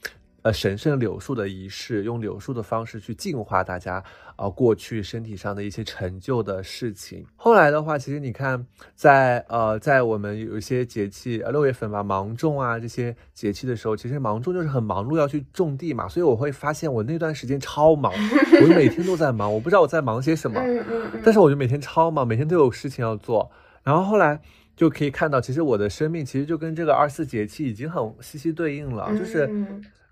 [0.43, 4.03] 呃，神圣柳树的仪式，用柳树的方式去净化大家
[4.35, 7.25] 啊过去身体上的一些陈旧的事情。
[7.37, 20.59] 后来的话，其实你看，在呃，在我们有一些节气，六月份吧，芒种啊这些节气的时候，其实芒种就是很忙碌要去种地嘛，所以我会发现我那段时间超忙，我每天都在忙，我不知道我在忙些什么，
[21.23, 23.49] 但是我就每天超忙，每天都有事情要做。
[23.81, 24.41] 然后后来
[24.75, 29.49] 就可以看到，其实我的生命其实就跟这个二十四节气已经很息息对应了，就是。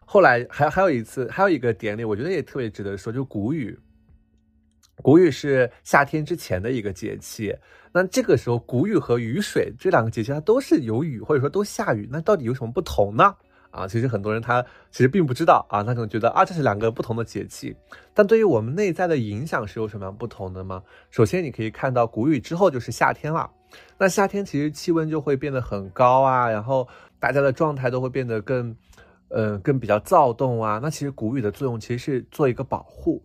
[0.03, 3.79] 后来还还有一次，还有一个典礼，我觉得也特别值得说，就谷雨。
[4.97, 7.55] 谷雨是夏天之前的一个节气，
[7.93, 13.33] 那这个时候谷雨和雨水这两个节气它都是有雨或者说都下雨，那到底有什么不同呢？
[13.71, 17.75] 啊，其实很多人他其实并不知道啊，他可能觉得啊这是两个不同的节气，
[18.13, 20.83] 但对于我们内在的影响是有什么样不同的吗？
[21.09, 23.49] 首先你可以看到谷雨之后就是夏天了，
[23.97, 26.87] 那夏天其实气温就会变得很高啊，然后
[27.19, 28.75] 大家的状态都会变得更。
[29.33, 30.81] 嗯，更比较躁动啊。
[30.83, 33.23] 那其实谷雨的作用其实是做一个保护，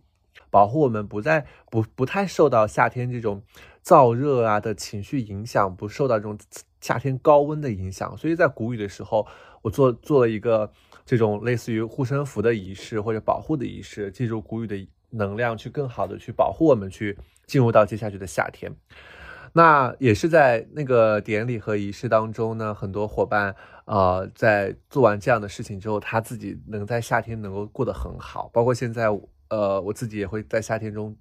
[0.49, 3.43] 保护我们不再不不太受到夏天这种
[3.83, 6.39] 燥热啊的情绪影响，不受到这种
[6.79, 8.15] 夏天高温的影响。
[8.15, 9.27] 所以在谷雨的时候，
[9.61, 10.71] 我做做了一个
[11.05, 18.71] 这种类似于护身符的仪式或者保护的仪式，借助谷雨的能量去更好的去保护我们，去进入到接下去的夏天。
[19.53, 23.55] 那也是在那个典礼和仪式当中呢，很多伙伴。
[23.85, 28.49] 呃，在做完这样的事情之后，他自己能在夏天能够过得很好。
[28.53, 29.07] 包括现在，
[29.49, 31.15] 呃，我自己也会在夏天中，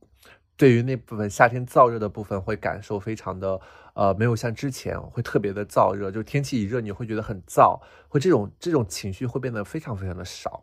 [0.57, 3.61] 对于那部分夏天燥热的部分，会感受非常的，
[3.97, 6.11] 呃，没有像之前会特别的燥热。
[6.11, 10.63] 就天气一热，你会觉得很燥，会这种这种情绪会变得非常非常的少。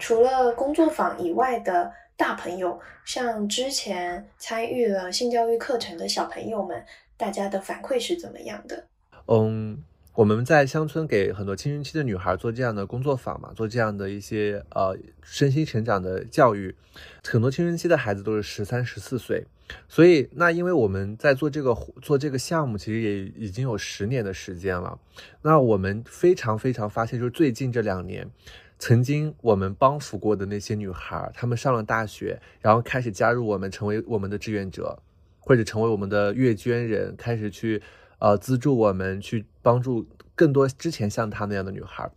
[0.00, 6.84] 除了工作坊以外的大朋友，像之前参与了性教育课程的小朋友们，
[7.16, 8.88] 大家的反馈是怎么样的？
[9.26, 9.84] 嗯。
[10.18, 16.74] 我们在乡村给很多青春期的女孩做这样的工作坊嘛，做这样的一些呃身心成长的教育。
[17.22, 19.46] 很多青春期的孩子都是十三、十四岁，
[19.86, 24.98] 所以那因为我们在做这个做这个项目，其实也已经有十年的时间了。
[25.42, 28.28] 那我们非常非常发现，就是最近这两年，
[28.76, 34.98] 曾经我们帮扶过的那些女孩，她们上了大学，然后开始加入我们，成为我们的志愿者，
[35.38, 37.80] 或者成为我们的月捐人，开始去。
[38.18, 42.10] 呃，资助我们去帮助更多之前像她那样的女孩，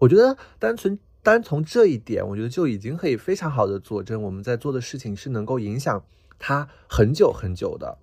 [0.00, 6.04] 我觉得单纯单从这一点，我觉得就已经可以非常好的佐证我们在做的事情是能够影响
[6.40, 7.98] 她很久很久的。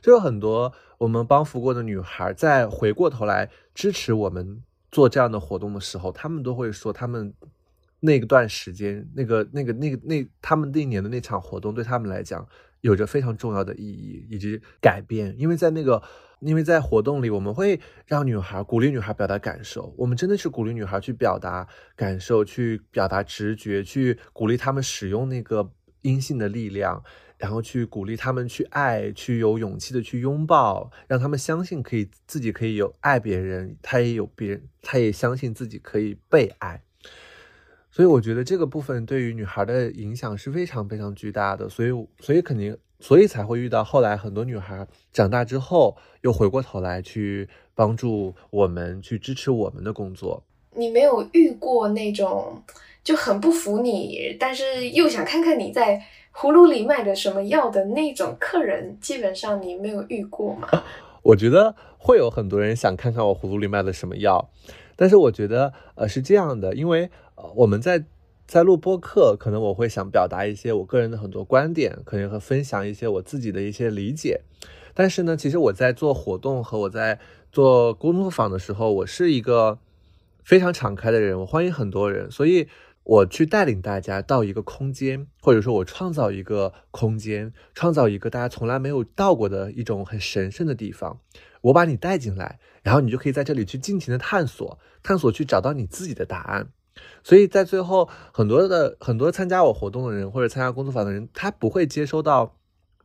[0.00, 7.34] 就有很多我们帮扶过的女孩，在回过头来支持我们做这样的活动的时候，她们都会说，她们
[7.98, 12.46] 那段时间，那个那个那个那他们那一年的那场活动，对他们来讲
[12.82, 16.00] 有着非常重要的意义以及改变，因为在那个。
[16.40, 19.94] 因为在活动里，我们会让女孩鼓励女孩表达感受。
[19.96, 21.66] 我们真的是鼓励女孩去表达
[21.96, 25.70] 感受，去表达直觉，去鼓励她们使用那个
[26.02, 27.02] 阴性的力量，
[27.38, 36.82] 然后去鼓励她们去爱，去有勇气的去拥抱，让她们相信可以自己可以有爱别人，她也有别人，她也相信自己可以被爱。
[37.90, 41.68] 所以我觉得这个部分对于女孩的影响是非常非常巨大的。
[41.68, 42.76] 所以，所以肯定。
[43.00, 50.42] 所以才会遇到后来很多女孩长大之后又回过头来去帮助我们，去支持我们的工作。
[50.72, 52.62] 你没有遇过那种
[53.02, 56.02] 就很不服你，但是又想看看你在
[56.34, 60.68] 葫芦里卖的什么药的那种客人，基本上你没有遇过吗？
[61.22, 64.50] 我觉得会有很多人想看看我葫芦里卖的什么药，
[64.96, 68.04] 但是我觉得呃是这样的，因为呃我们在。
[68.46, 74.42] 在录播课，可能我会想表达一些我个人的很多观点，可能会分享一些我自己的一些理解。
[74.92, 77.18] 但是呢，其实我在做活动和我在
[77.50, 79.78] 做工作坊的时候，我是一个
[80.44, 82.68] 非常敞开的人，我欢迎很多人，所以
[83.02, 91.18] 我去带领大家到一个空间，或者说我创造一个空间，创造一个大家从来没有到过的一种很神圣的地方，
[91.62, 96.68] 我把你带进来，然后你就可以在这里去尽情的探索，探索去找到你自己的答案。
[97.24, 102.54] 所以在最后，很多的很多参加我活动的人或者参加工作坊的人，他不会接收到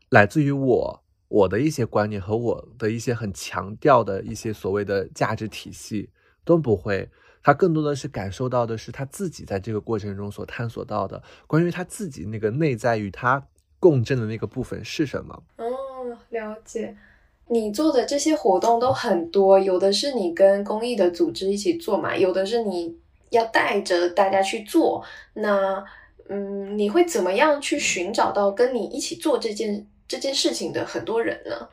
[0.10, 6.10] 来自于我我的一些观念和我的一些很强调的一些所谓的价值体系，
[6.44, 7.10] 都不会。
[7.42, 13.48] 他更多的是感受到的是他自己在这个过程中所探索到的关于他自己那个内在与他
[13.80, 15.44] 共振的那个部分是什么。
[15.56, 15.66] 哦，
[16.30, 16.98] 了解。
[17.48, 22.98] 你做的这些活动都很多，有的是你跟公益的组织一起做嘛，有的是你
[23.30, 25.04] 要带着大家去做。
[25.34, 25.84] 那，
[26.30, 31.70] 嗯，你会怎么样去寻找到跟你一起做这件这件事情的很多人呢？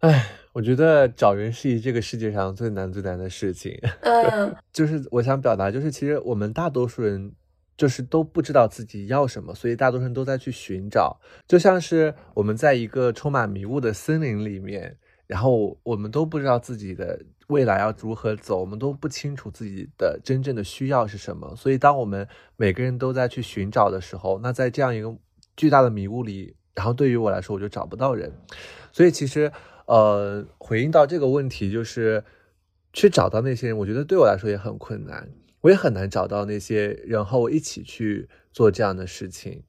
[0.00, 3.78] 哎，我觉得找人是这个世界上最难最难的事情。
[4.00, 7.32] 嗯， 就是我想表达，就是其实我们大多数人。
[7.78, 14.96] 就是都不知道自己要什么，所以大多数人都在去寻找，就像是我们在一个充满迷雾的森林里面，
[15.26, 21.54] 然后我们都不知道自己的未来要如何走，我们都不清楚自己的真正的需要是什么。
[21.56, 22.26] 所以，当我们
[22.56, 25.16] 每个人都在去寻找的时候，那在这样一个
[25.56, 28.32] 巨大的迷雾里，然后对于我来说，我就找不到人。
[28.92, 29.52] 所以，其实，
[29.86, 32.24] 呃，回应到这个问题，就是
[32.92, 35.28] 去找到那些人，我觉得对我来说也很困难。
[35.62, 39.64] 我也很难找到那些人和我一起去做这样的事情，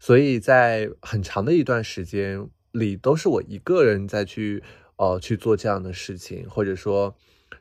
[0.00, 4.64] 所以在很长的一段时间里，都是我一个人在去
[4.96, 7.14] 呃去做这样的事情，或者说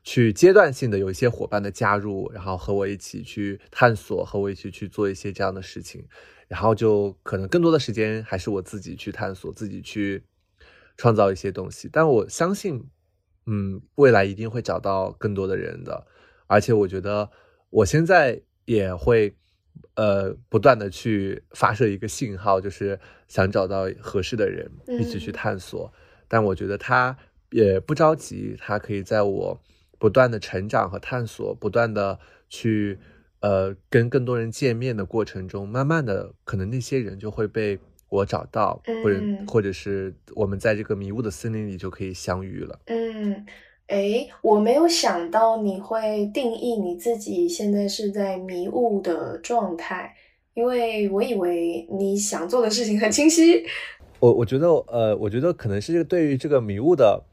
[0.04, 6.06] 去阶段性的有一些伙伴的加入，然后和我一起去探索，和我一起去做一些这样的事情，
[6.48, 10.24] 然后就可能更多的时间还是我自己去探索，自己去
[10.98, 11.90] 创造一些东西。
[11.92, 12.84] 但我相信，
[13.46, 16.08] 嗯，未来一定会找到更多的人的，
[16.48, 17.30] 而且我觉得。
[17.72, 19.36] 我现在也会，
[19.96, 25.92] 呃，不断的去发射一个信号，就是想找到合适的人一起去探索。
[26.36, 27.18] 但我觉得他
[27.52, 29.58] 也不着急，他可以在我
[29.98, 32.20] 不断的成长和探索，不断的
[32.50, 33.00] 去，
[33.40, 37.80] 呃，跟更多人见面的过程中，慢慢的，可能那些人就会被
[38.10, 42.78] 我找到，或者或者是我们在这个迷雾的森林里就可以相遇了。
[42.88, 43.46] 嗯。
[43.88, 50.14] 哎，我没有想到你会定义你自己现在是在迷雾的状态，
[50.54, 53.64] 因为我以为你想做的事情很清晰。
[54.26, 57.24] 我我觉得，呃，我觉得可能是对于这个迷雾的，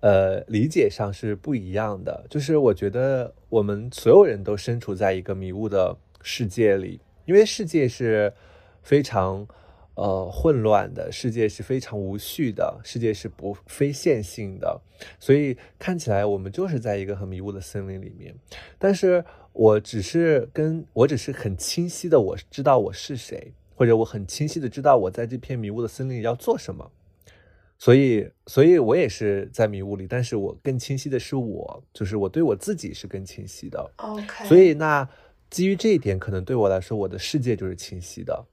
[0.00, 2.24] 呃，理解上是不一样的。
[2.30, 8.32] 就是我觉得我们所有人都身处在一个迷雾的世界里，因为世界是
[8.82, 9.46] 非常。
[10.00, 14.80] 呃，混乱的世界是非常无序的，世界是不非线性的，
[15.18, 18.32] 所以看起来我们就是在一个很迷雾的森林里面。
[18.78, 26.90] 但是我只是跟我只是很清晰的，我知道我是谁，或者我很清晰的知道我在这片迷雾的森林里要做什么。
[27.78, 33.88] 所以，所以我也是在迷雾里，但是我更清晰的是我，就是我对我自己是更清晰的。
[33.98, 34.44] OK。
[34.46, 35.08] 所以那
[35.48, 38.46] 基于这一点，可能对我来说，我的世界就是清晰的。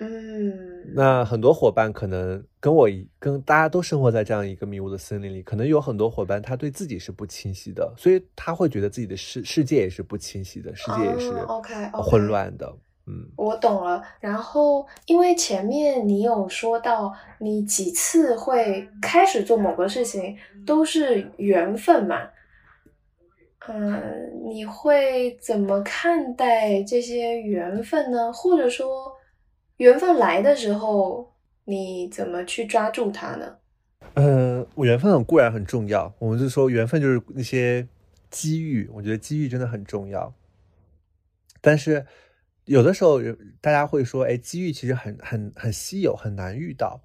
[0.00, 12.70] 嗯，那很多伙伴可能跟我一跟大家都生活在这样一个迷雾的森林里，可能有很多伙伴他对自己是不清晰的，所以他会觉得自己的世世界也是不清晰的，世界也是 OK 混乱的。
[13.06, 14.02] 嗯，我懂了。
[14.20, 20.36] 然后因为前面你有说到，你几次会开始做某个事情
[20.66, 22.28] 都是缘分嘛？
[23.68, 28.32] 嗯，你会怎么看待这些缘分呢？
[28.32, 29.12] 或者说？
[29.78, 31.32] 缘分来的时候，
[31.64, 33.56] 你怎么去抓住它呢？
[34.14, 36.12] 嗯，我缘分固然很重要。
[36.20, 37.84] 我们就说缘分就是那些
[38.30, 40.32] 机遇，我觉得机遇真的很重要。
[41.60, 42.06] 但是
[42.64, 43.20] 有的时候，
[43.60, 47.02] 大家会说，哎，机遇其实很很很稀有，很难遇到。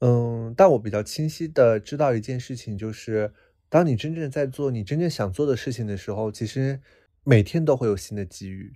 [0.00, 3.32] 嗯，但我比较清晰的知道一件事情，就是
[3.68, 6.80] 当你真正在做你真正想做的事情的时候，其实
[7.24, 8.74] 每天都会有新的机遇。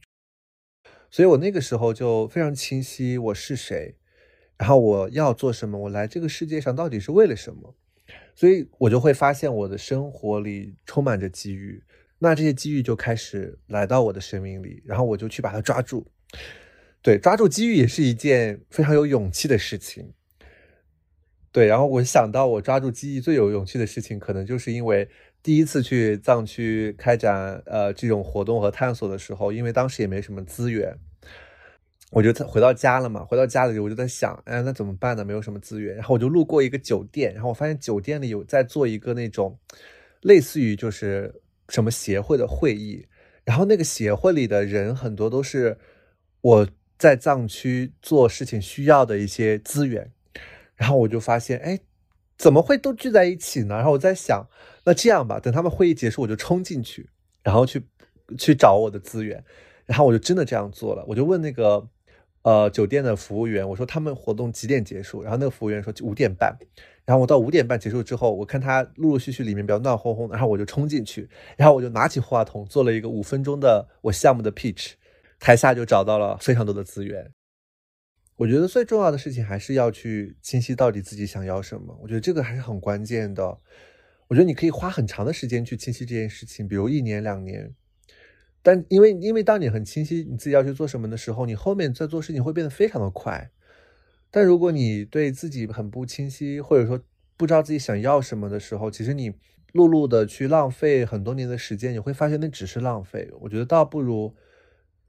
[1.08, 3.96] 所以我那个时候就非常清晰我是谁，
[4.56, 7.76] 然后我要做什么，我来这个世界上到底是为了什么，
[8.34, 11.84] 所以我就会发现我的生活里充满着机遇，
[12.22, 16.06] 那这些机遇就开始来到我的生命里，然后我就去把它抓住。
[17.02, 20.12] 对，抓住机遇也是一件非常有勇气的事情。
[21.50, 25.08] 对，然后我想到我抓住机遇最有勇气的事情，可能就是因为。
[25.44, 30.96] 第一次去藏区开展呃这种活动和探索的时候，因为当时也没什么资源，
[32.12, 33.24] 我就回到家了嘛。
[33.24, 35.24] 回到家里我就在想，哎，那怎么办呢？
[35.24, 35.96] 没有什么资源。
[35.96, 39.58] 然后我就路过一个酒店，然后我发现酒店里有在做一个那种
[40.20, 43.06] 类似于就是什么协会的会议，
[43.44, 45.78] 然后那个协会里的人很多都是
[46.40, 50.12] 我在藏区做事情需要的一些资源，
[50.74, 51.80] 然后我就发现，哎。
[52.38, 53.76] 怎么会都聚在一起呢？
[53.76, 54.48] 然后我在想，
[54.84, 57.08] 那这样吧，等他们会议结束，我就冲进去，
[57.44, 57.86] 然后去
[58.36, 59.44] 去找我的资源，
[59.86, 61.04] 然后我就真的这样做了。
[61.06, 61.88] 我就问那个
[62.42, 65.22] 呃酒店的服务员，我说他们活动几点结束？
[65.22, 66.58] 然后那个服务员说五点半。
[67.04, 74.92] 然后我到五点半结束之后，我看他陆陆续续里面比较乱哄哄的，然后我就冲进去，然后我就拿起话筒做了一个五分钟的我项目的 pitch，
[75.40, 77.32] 台下就找到了非常多的资源。
[78.36, 81.96] 我觉得最重要的事情还是要去清晰到底自己想要什么。
[82.02, 83.58] 我觉得这个还是很关键的。
[84.28, 87.74] 我觉得你可以花很长的时间去清晰这件事情，比如一年两年。
[88.62, 93.50] 但因为因为当你很清晰你自己要去做什么的时候，你后面在做事情会变得非常的快。
[94.32, 96.98] 但如果你对自己很不清晰，或者说
[97.36, 99.30] 不知道自己想要什么的时候，其实你
[99.72, 103.30] 碌碌的去浪费很多年的时间，你会发现那只是浪费。
[103.42, 104.34] 我觉得倒不如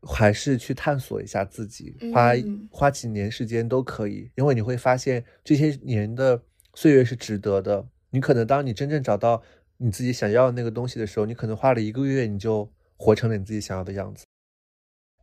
[0.02, 2.34] 还是去探索一下自己，花
[2.70, 6.44] 花几年时间都可以，因为你会发现这些年的
[6.76, 7.88] 岁月是值得的。
[8.12, 9.42] 你可能当你真正找到
[9.78, 12.72] 你自己想要的那个东西的时候，你可能花了一个月，你就。
[12.96, 14.24] 活成了你自己想要的样子。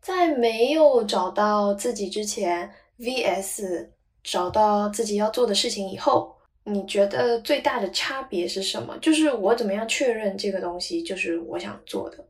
[0.03, 2.71] 在没有找到自己之前
[3.01, 3.89] ，vs
[4.23, 8.97] 找到自己要做的事情以后，你觉得最大的差别是什么？
[8.99, 12.25] 就是我怎么样确认这个东西就是我想做的？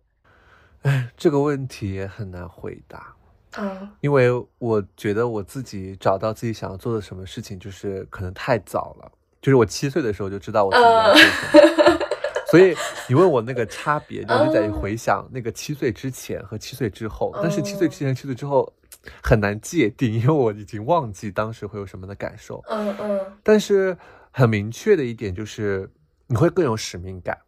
[0.82, 3.14] 哎，这个问题也很难回答。
[3.58, 9.10] 嗯，因为我觉得我自己找到自己想要做的什么事情，就是可能太早了。
[9.42, 12.06] 就是我七岁的时候就知道我自己要做什么。
[12.50, 12.74] 所以
[13.08, 17.32] 你问我那个差别，就是在于回想那个七岁之前和七岁之后。
[17.42, 18.72] 但是七岁之前、七岁之后
[19.22, 22.60] 很难界定，因为我已经忘记当时会有什么的感受。
[22.68, 23.20] 嗯嗯。
[23.42, 23.96] 但是
[24.30, 25.88] 很明确的一点就是，
[26.26, 27.38] 你会更有使命感。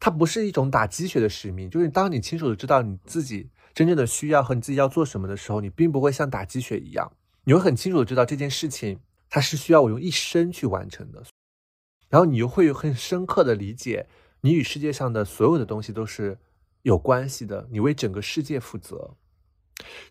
[0.00, 7.12] 它不是一种打鸡血的使命，就是当你清楚的知道你自己真正的需要和你自己要做什么的时候，你并不会像打鸡血一样，
[7.44, 8.98] 你会很清楚的知道这件事情
[9.30, 11.22] 它是需要我用一生去完成的。
[12.08, 14.08] 然后你又会有很深刻的理解。
[14.42, 16.38] 你与世界上的所有的东西都是
[16.82, 19.16] 有关系的，你为整个世界负责。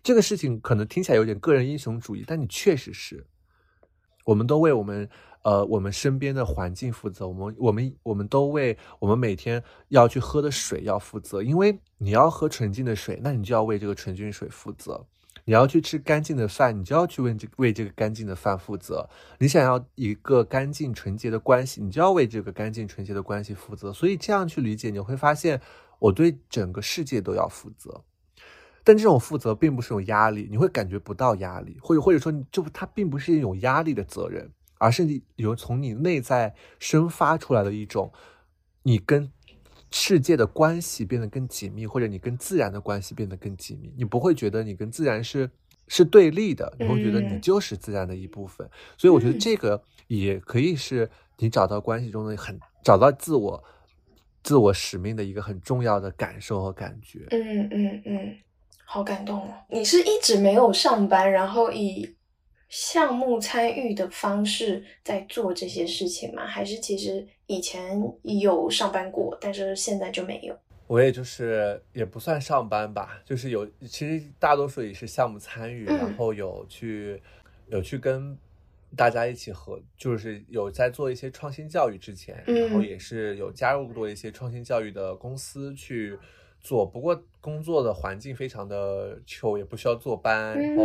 [0.02, 3.26] 这个事情可能听起来有点个人英雄主义，但你确实是。
[4.24, 5.08] 我们都为我们
[5.42, 15.06] 呃我们身边的环境负责，我们我们我们都为我们每天要去喝的水要负责，因为你要喝纯净的水，那你就要为这个纯净水负责。
[15.44, 19.08] 你要去吃干净的饭，你就要去为这为这个干净的饭负责。
[19.38, 23.92] 你想要一个干净纯洁的关系，你就要为这个干净纯洁的关系负责。
[23.92, 25.60] 所以这样去理解，你会发现
[25.98, 28.02] 我对整个世界都要负责。
[28.84, 38.12] 但这种负责并不是有压力，你会感觉不到压力，或者或者说，就它并不是一种压力的责任，而是你有从你内在生发出来的一种
[38.82, 39.30] 你跟。
[39.92, 45.48] 世界的关系变得更紧密，或者你跟自然的关系变得更紧密，你不会觉得你跟自然是
[45.86, 48.68] 是对立的，你会觉得你就是自然的一部分。
[48.96, 53.62] 所以我觉得这个也可以是你找到关系中的很找到自我、
[54.42, 57.26] 自我使命的一个很重要的感受和感觉。
[57.30, 58.36] 嗯嗯嗯，
[58.84, 59.54] 好感动哦！
[59.68, 62.16] 你是一直没有上班，然后以。
[62.72, 66.46] 项目参与的方式在做这些事情吗？
[66.46, 70.58] 还是其实以前有上班过，但是现在就没有？
[70.86, 77.22] 我也就是也不算上班吧，就是有，其实大多数也是项目参与，然后有去
[77.68, 78.34] 有去跟
[78.96, 86.18] 大家一起合，就是有在做一些创新教育之前，然后也是有加入过一些创新教育的公司去。
[86.62, 90.84] 做不过工作的环境非常的 chill，也不需要坐班，然后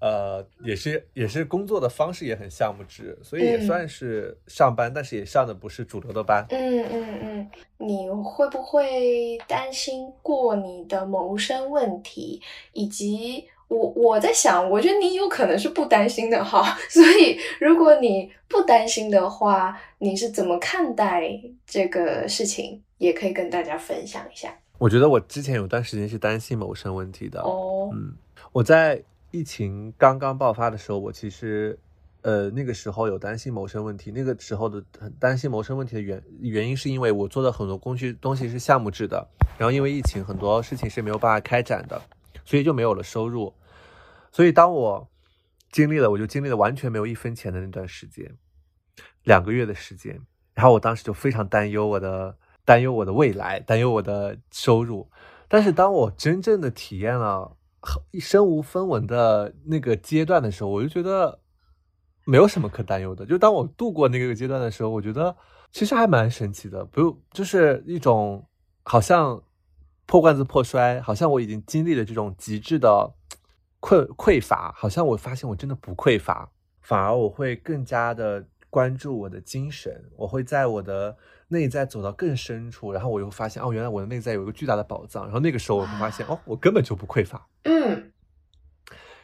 [0.00, 6.44] 呃也是也是工作的方式也很项目制，所以也算是上班，但是也上的不是主流的班。
[6.50, 12.42] 嗯嗯嗯，你会不会担心过你的谋生问题？
[12.74, 16.76] 以及我我在想，我觉得你有可能是不担心的哈。
[16.90, 22.82] 所以如果你不担心的话，你是怎么看待这个事情？
[22.98, 24.56] 也可以跟大家分享一下。
[24.78, 27.40] 我觉得我之前有段时间是担心谋生问题的。
[27.42, 28.14] 哦，嗯，
[28.52, 31.78] 我在疫情刚刚爆发的时候，我其实，
[32.22, 34.10] 呃，那个时候有担心谋生问题。
[34.10, 42.02] 那个时候的很担心谋生问题的原原因，是因为我做的很多工具东西是项目制的，然后因为疫情，很多事情是没有办法开展的，
[42.44, 43.54] 所以就没有了收入。
[44.32, 45.08] 所以当我
[45.70, 48.34] 经历了，我就经历了完全没有一分钱的那段时间，
[49.22, 50.20] 两个月的时间，
[50.52, 52.36] 然后我当时就非常担忧我的。
[52.64, 55.10] 担忧我的未来，担忧我的收入，
[55.48, 57.56] 但是当我真正的体验了
[58.18, 61.40] 身无分文的那个阶段的时候，我就觉得
[62.24, 63.26] 没有什么可担忧的。
[63.26, 65.36] 就当我度过那个阶段的时候，我觉得
[65.72, 68.46] 其实还蛮神奇的，不就是一种
[68.82, 69.42] 好像
[70.06, 73.12] 破罐子破摔，好像我已经经历了这种极致的
[73.82, 76.50] 匮匮乏，好像我发现我真的不匮乏，
[76.80, 81.14] 反而我会更加的关注我的精神，我会在我的。
[81.48, 85.24] 内在走到更深处，然后我又发现，哦，原来我的内在有一个巨大的宝藏。
[85.24, 87.46] 然后那个时候我会发现，哦，我根本就不匮乏。
[87.64, 88.10] 嗯。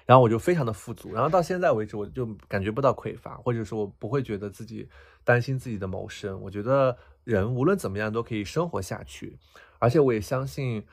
[0.07, 1.13] 然后我就非常的富足。
[1.13, 4.89] 然后到现在为止，我就感觉不到匮乏，或者说我不会觉得自己
[5.23, 6.41] 担心自己的谋生。
[6.41, 9.39] 我觉得人无论怎么样都可以生活下去。
[9.79, 10.85] 而且我也相信，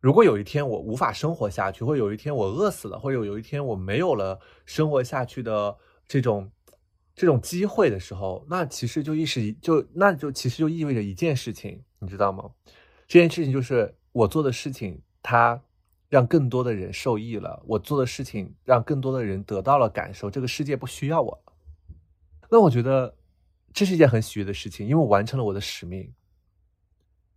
[0.00, 5.76] 如果有一天我无法生活下去，或有一天我饿死了，或者有一天我没有了生活下去的
[6.06, 6.50] 这种
[7.14, 12.50] 这种机会的时候，那其实就意识就那就其实就意味着一件事情，你知道吗？
[13.06, 15.60] 这件事情就是我做的事情，它
[16.08, 17.62] 让更多的人受益了。
[17.66, 21.44] 我做的事情让更多的人得到了感受，这个世界不需要我。
[22.50, 23.16] 那我觉得
[23.72, 26.12] 这是一件很喜悦的事情，因为我完成了我的使命。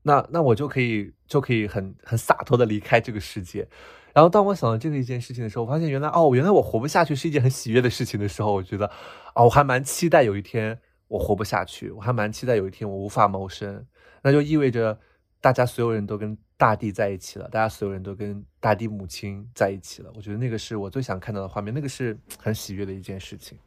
[0.02, 3.68] 那那我就可以就可以很很洒脱的离开这个世界，
[4.14, 8.86] 然后当我想到这个一件事情的时候，我发现原来哦，原来我活不下去是一件很喜悦的事情的时候，我觉得
[9.34, 13.86] 哦，我还蛮期待有一天我活不下去，我还蛮期待有一天我无法谋生，
[14.22, 15.00] 那就意味着
[15.42, 23.58] 大家所有人都跟大地在一起了，大家所有人都跟大地母亲在一起了，我觉得那个是我最想看到的画面，那个是 很喜悦的一件事情。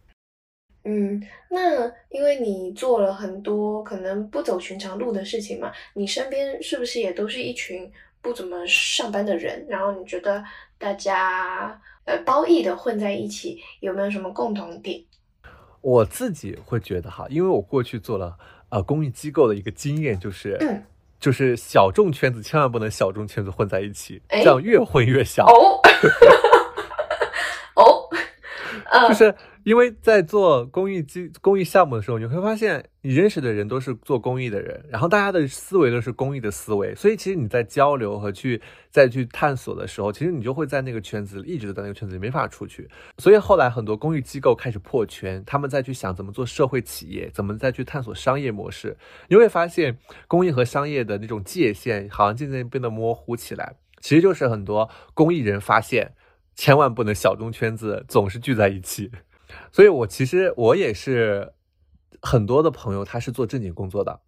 [0.88, 1.20] 嗯，
[1.50, 7.90] 那因为你做了很多可能不走寻常路的事情嘛，你身边是不是也都是一群
[8.22, 9.66] 不怎么上班的人？
[9.68, 10.42] 然后你觉得
[10.78, 15.00] 大家呃褒义的混在一起，有没有什么共同点？
[15.80, 18.36] 我自己会觉得哈，因为我过去做了
[18.70, 20.82] 呃公益机构的一个经验，就是
[21.20, 25.46] 就是小众圈子千万不能小众圈子混在一起，这样越混越小。
[29.08, 29.34] 就是。
[29.66, 42.88] 因为在做公益机公益项目的时候，你会发现你认识的人都是做公益的人，然后大家的思维都是公益的思维，所以其实你在交流和去再去探索的时候，其实你就会在那个圈子里一直都在那个圈子里没法出去。
[43.18, 53.74] 所以后来很多公益机构开始破圈，他们再去想怎么做社会企业，怎么再去探索商业模式，你会发现公益和商业的那种界限好像渐渐变得模糊起来。
[53.98, 56.12] 其实就是很多公益人发现，
[56.56, 59.12] 千万不能小众圈子总是聚在一起。
[59.70, 61.52] 所以，我其实我也是
[62.20, 64.20] 很多的朋友，他是做正经工作的。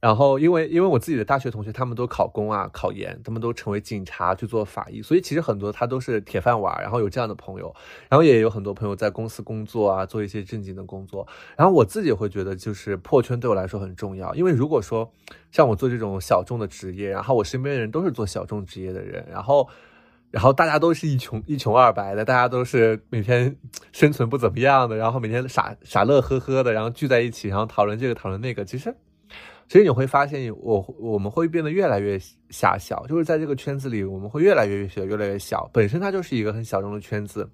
[0.00, 6.82] 然后，因为因为我自己的大学同学，他们都考公啊、考研，他们都成为警察去做法医，所以其实很多他都是铁饭碗。
[6.82, 7.72] 然后有这样的朋友，
[8.08, 11.28] 然后也有很多朋友在公司工作啊，做一些正经的工作。
[11.56, 15.12] 然后我自己会觉得，就是破圈对我来说很重要，因为如果说
[15.52, 19.68] 像我做这种小众的职业，然后我身边的人都是做小众职业的人，然后。
[20.32, 23.54] 然后大家都是一穷一穷二白的，大家都是每天
[23.92, 28.64] 生存不怎么样的，然后每天傻傻乐呵呵的，然后聚在一起，然后讨论这个讨论那个。
[28.64, 28.96] 其实，
[29.68, 32.18] 其实你会发现，我我们会变得越来越
[32.48, 35.68] 狭小，就是在这个圈子里，我们会越来越小，越来越小。
[35.70, 37.46] 本身它就是一个很小众的圈子，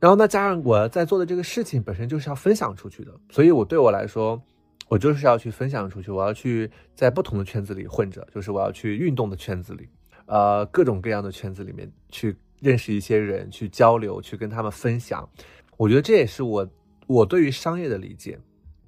[0.00, 4.42] 然后那加上我在做的这个事情本身就是要分享出去的，所以我对我来说，
[4.88, 9.88] 我就是要去分享出去，我要去在不同的圈子里混着，就是我要去运动的圈子里。
[10.26, 15.28] 呃，各种各样的圈子里面去认识一些人，去交流，去跟他们分享。
[15.76, 16.68] 我觉得这也是我
[17.06, 18.38] 我对于商业的理解。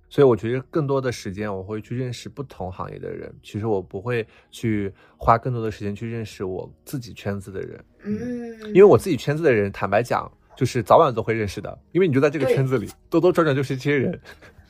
[0.08, 3.30] 所以我觉得更多的时间我会去认识不同行业的人。
[3.42, 7.84] 其实我不会去花更多的时间去认识我自己圈子的人。
[8.04, 11.76] 嗯，因为我自己圈子的人，坦白讲，就是早晚都会认识的。
[11.90, 14.18] 因为你就在这个圈子里，兜兜转转就是这些人。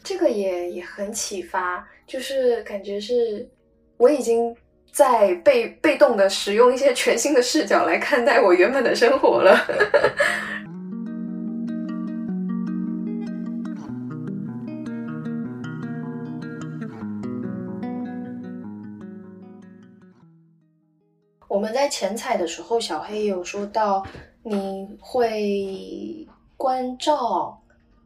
[0.02, 3.48] 这个也也很启发，就是感觉是
[3.98, 4.56] 我已经。
[4.96, 9.54] 在被被动的使用一些全新的视角来看待我原本的生活了。
[21.46, 24.02] 我们在前采的时候，小黑有说到，
[24.42, 26.26] 你会
[26.56, 27.62] 关照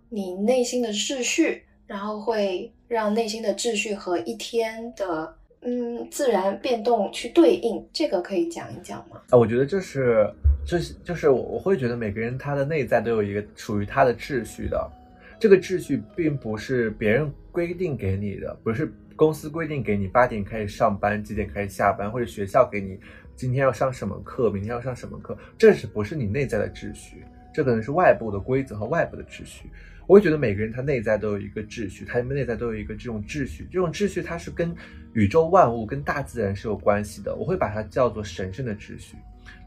[0.09, 5.36] 你内心的秩序，然后会让内心的秩序和一天的。
[5.63, 9.21] 嗯，自然变动去对应，这个可以讲一讲吗？
[9.29, 10.27] 啊，我觉得这是，
[10.65, 14.91] 就是就是我我会觉得每个人他的内在都有一个属于他的秩序的，
[15.39, 22.99] 这个秩序并不是别人规定给你的，不是公司规定给你八点开始上班，几点开始下班，或者学校给你
[23.37, 27.23] 今天要上什么课，明天要上什么课，这是不是你内在的秩序？
[27.53, 29.69] 这可能是外部的规则和外部的秩序。
[30.11, 34.75] 我会觉得每个人他内在都有一个秩序，他们内在都有一个这种秩序，这种秩序它是跟
[35.13, 37.33] 宇宙万物、跟大自然是有关系的。
[37.37, 39.17] 我会把它叫做神圣的秩序。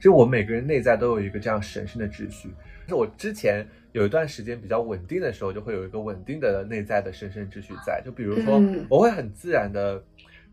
[0.01, 2.53] 就我们每个人内在都有一个这样神圣的秩序。
[2.89, 8.01] 是我之前有一段时间比较稳定的时候，就会有一个稳定的内在的神圣秩序在。
[8.03, 10.03] 就比如说，我会很自然的，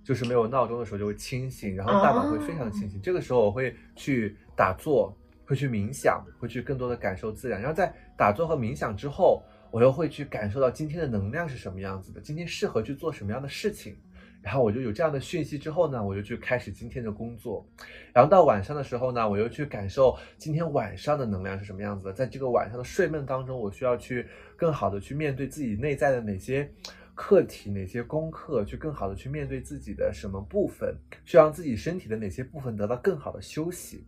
[0.04, 3.02] 就是没有闹钟的时候就会清醒，然后大脑会非常清醒。
[3.02, 5.12] 这个时候我会去打坐，
[5.44, 7.60] 会去冥想，会去更多的感受自然。
[7.60, 9.42] 然后在打坐和冥想之后。
[9.70, 13.96] 我又会去感受到今天的能量是什么样子的，今天适合去做什么样的事情，
[14.42, 17.66] 然后我就有这样的讯息之后呢，我就去开始今天的工作，
[18.12, 26.70] 然后到晚上的时候呢，我又去感受今天晚上的能量是什么样子的，在这个晚上的睡梦当中，我需要去更好的去面对自己内在的哪些。
[27.12, 30.96] 课题、哪些功课，去更好的去面对自己的什么部分，
[31.26, 34.06] 去让自己身体的哪些部分得到更好的休息。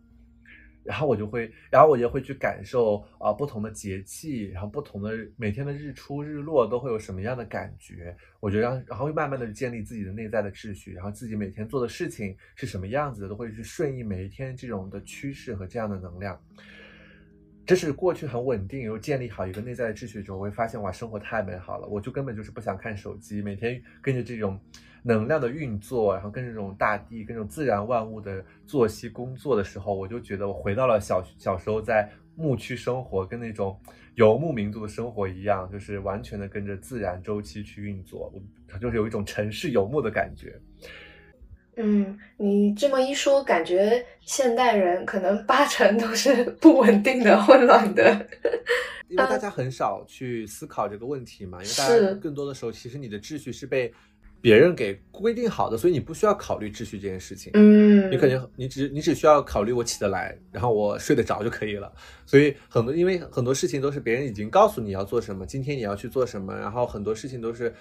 [0.84, 8.16] 然后我就会，然后我也会去感受啊不同的节气，然后不同的每天的日出日落都会有什么样的感觉。
[8.40, 16.40] 我觉得，然后会慢慢的建立自己的内在的秩序，然后自己每天做的事情是什么样子的，都会去顺应每一天这种的趋势和这样的能量。
[17.64, 21.86] 这是过去很稳定，又建立好一个内在的秩序之后，我会发现哇，生活太美好了。
[21.86, 24.60] 我就根本就是不想看手机，每天跟着这种。
[25.04, 33.76] 能量的运作，然后跟这种大地、跟这种自然万物的作息工作的时候，我就觉得我回到了小小时候在牧区生活，跟那种
[34.14, 38.32] 游牧民族的生活一样，就是完全的跟着自然周期去运作，
[38.68, 40.56] 它就是有一种城市游牧的感觉。
[41.76, 48.26] 嗯，你这么一说，感觉现代人可能八成都是不稳定的、混乱的，
[49.08, 53.92] 因为大家很少去思考这个问题嘛，因为大家更多的时候，其实你的秩序是被。
[54.42, 57.52] 别人给规定好的，所以你不需要考虑秩序这件事情。
[57.54, 61.92] 嗯，你肯定你只你只需要考虑我起得来，然后我睡得着就可以了。
[62.26, 67.72] 所以很多因为很多事情都是别人已经告诉你要做什么，今天你要去做什么，然后很多事情都是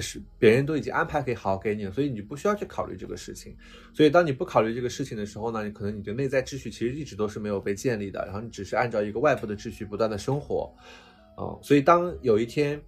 [0.00, 3.54] 是别人都已经安排给好给你了，所以你就不需要去考虑这个事情。
[3.92, 10.74] 所以当你不考虑这个事情的时候呢，你可能你的内在秩序其实一直都是没有被建立的，然后你只是按照一个外部的秩序不断的生活。
[11.38, 12.80] 嗯，所以当有一天。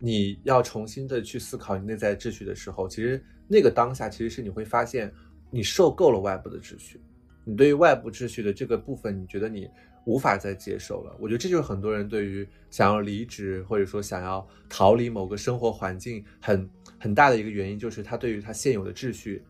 [0.00, 5.12] 你要重新的去思考你内在秩序的时候，其实那个当下其实是你会发现
[5.50, 7.00] 你受够了外部的秩序，
[7.44, 9.68] 你对于外部秩序的这个部分，你觉得你
[10.04, 11.16] 无法再接受了。
[11.18, 16.70] 我觉得这就是很多人对于想要离职或者说想要逃离某个生活环境很
[17.00, 19.42] 很大的一个原因，就是他对于他现有的秩序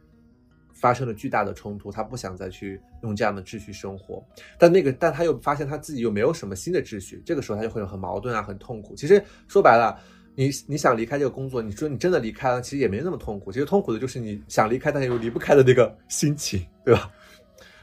[0.73, 4.25] 发生了巨大的冲突，他不想再去用这样的秩序生活。
[4.59, 8.95] 但那个但他又发现他自己又没有什么新的秩序，这个时候他就会很矛盾啊，很痛苦。
[8.97, 10.01] 其实说白了。
[10.39, 13.51] 你你想离开这个工作，你说你真的离开了，其实也没那么痛苦。
[13.51, 17.11] 其实痛苦的就是你想离开，但又离不开的那个心情，对吧？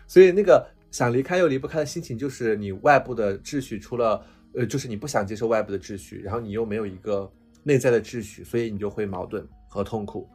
[0.08, 7.30] 所以那个想离开又离不开的心情，就是你外部的秩序出了，呃，就是你不想接受外部的秩序，然后你又没有一个
[7.62, 10.26] 内在的秩序，所以你就会矛盾和痛苦。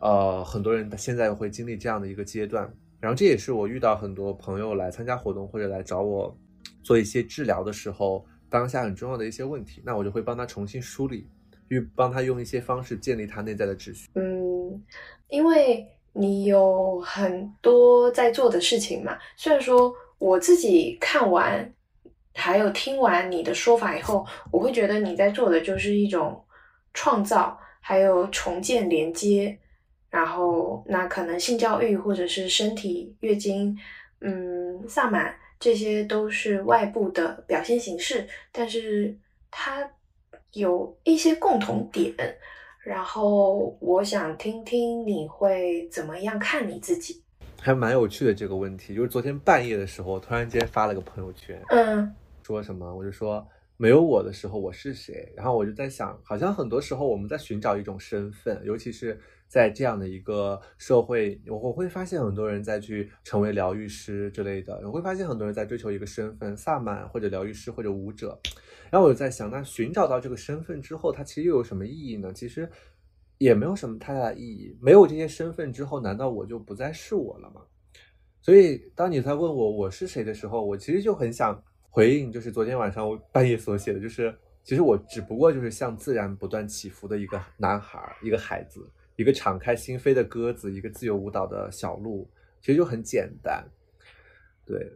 [0.00, 2.68] 呃，很多人现在会经历这样的一个阶段，
[2.98, 6.36] 然后这也是我遇到很多朋友来参加活动或者来找我
[6.82, 11.28] 做一些治疗的时候，当下很重要的一些问题，那我就会帮他重新梳理。
[11.70, 14.08] 去帮他用一些方式建立他内在的秩序。
[14.16, 14.82] 嗯，
[15.28, 19.16] 因为你有很多在做的事情嘛。
[19.36, 21.72] 虽然说我自己看完
[22.34, 26.44] 还有听完你的说法以后，我会觉得你在做的就是一种
[26.92, 29.56] 创造，还有重建连接。
[30.10, 33.78] 然后，那可能性教育或者是身体月经，
[34.20, 39.16] 嗯，萨满这些都是外部的表现形式，但是
[39.52, 39.88] 它。
[40.52, 42.14] 有一些共同点，
[42.82, 47.22] 然后我想听听你会怎么样看你自己，
[47.60, 48.94] 还蛮有趣的这个问题。
[48.94, 52.92] 就是昨天半夜的时候，突然间发了个朋友圈，嗯，说什么？
[52.94, 53.46] 我就说
[53.76, 55.32] 没有我的时候我是谁？
[55.36, 68.38] 然后我就在想，好像很多时候我们在寻找一种身份，尤其是在这样的一个社会，我我会发现很多人在去成为疗愈师之类的，我会发现很多人在追求一个身份，萨满或者疗愈师或者舞者。
[68.90, 72.32] 然后我就在想，那寻找到这个身份之后，它其实又有什么意义呢？
[72.32, 72.68] 其实
[73.38, 74.76] 也没有什么太大的意义。
[74.80, 77.62] 没有这些身份之后，难道我就不再是我了吗？
[78.42, 84.34] 所以，当你在问我我是谁的时候，我其实就很想回应，就是昨天晚上我半夜所写的，就是
[84.64, 88.80] 其实我只不过就是像自然不断起伏的一个男孩，一个孩子，
[89.16, 92.28] 一个敞开心扉的鸽子，一个自由舞蹈的小鹿，
[92.60, 93.64] 其实就很简单，
[94.66, 94.90] 对。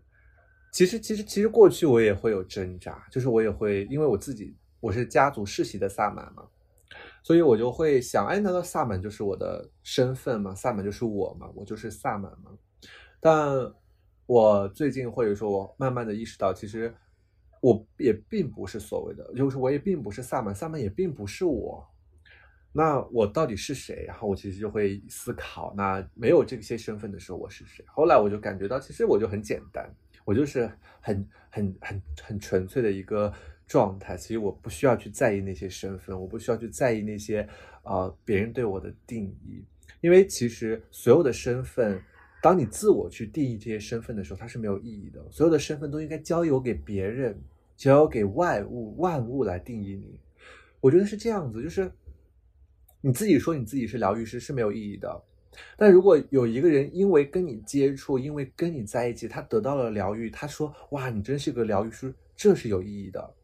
[0.74, 6.44] 其实，其实，其实过去我也会有挣扎，就是我也会，因为我自己我是家族世袭的萨满嘛，
[7.22, 10.52] 所以我就会想，哎，难道萨满就是我的身份吗？
[10.52, 11.48] 萨满就是我吗？
[11.54, 12.50] 我就是萨满吗？
[13.20, 13.72] 但
[14.26, 16.92] 我最近或者说，我慢慢的意识到，其实
[17.60, 21.88] 我也并不是所谓的，就是我也并不是萨满，萨满也并不是我。
[22.72, 24.04] 那我到底是谁？
[24.08, 27.84] 然后我其实就会思考，那没有这些身份的时候，我是谁？
[27.86, 29.88] 后来我就感觉到，其实我就很简单。
[30.24, 30.70] 我就是
[31.00, 33.32] 很很很很纯粹的一个
[33.66, 37.46] 状态，其实我不需要去在意那些身份，我不需要去在意那些
[37.82, 39.64] 呃别人对我的定义，
[40.00, 42.00] 因为其实所有的身份，
[42.42, 45.24] 当你自我去定义这些身份的时候，它是没有意义的。
[45.30, 47.38] 所有的身份都应该交由给别人，
[47.76, 50.18] 交由给外物万物来定义你。
[50.80, 51.90] 我觉得是这样子，就是
[53.00, 55.22] 你自己说你自己是疗愈师是没有意义的。
[55.76, 63.34] 但如果有一个人因为跟你接触，因为跟你在一起，他得到了疗愈，他说：“哇，你真是个疗愈师，这是有意义的。”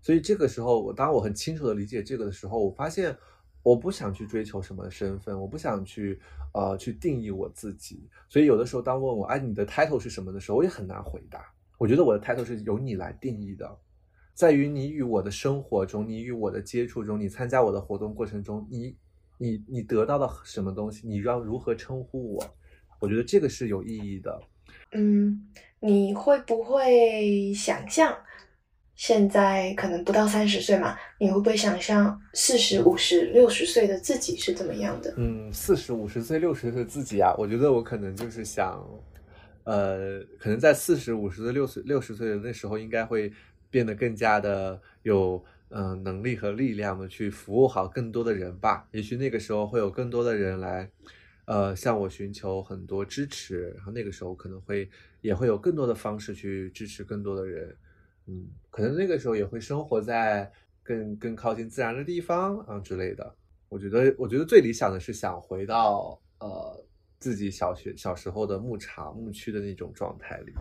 [0.00, 3.16] 所以这个时候，我当我很清楚的理解这个的时候，我发现
[3.62, 6.20] 我不想去追求什么身份，我不想去
[6.54, 11.52] 呃去定义我自己，所以有的时候当问我哎你的 title 是什么的时候，我也很难回答。
[11.78, 13.78] 我觉得我的 title 是由你来定义的，
[14.34, 18.96] 在于你与我的生活中，你与我的接触中，你参加我的活动过程中，你
[19.38, 22.56] 你你得到了什么东西，你要如何称呼我？
[23.00, 24.40] 我觉得这个是有意义的。
[24.92, 25.48] 嗯，
[25.80, 28.16] 你会不会想象？
[28.94, 35.12] 现在可能不到三十岁嘛，你会不会想象四十五十六十岁的自己是怎么样的？
[35.16, 38.86] 嗯，四十五十岁六十岁自己啊，我觉得我可能就是想，
[39.64, 43.32] 呃，可能在四十五十岁六十六十岁的那时候，应该会
[43.70, 45.42] 变得更加的有
[45.74, 48.86] 嗯能力和力量的去服务好更多的人吧。
[48.92, 50.90] 也许那个时候会有更多的人来，
[51.46, 54.88] 呃，向我寻求很多支持，然后那个时候可能会
[55.20, 57.76] 也会有更多的方式去支持更多的人。
[58.26, 60.50] 嗯，可能那个时候也会生活在
[60.82, 63.34] 更更靠近自然的地方啊之类的。
[63.68, 66.84] 我觉得，我觉得最理想的是想回到呃
[67.22, 70.52] 自己小学小时候的牧场牧区的那种状态里。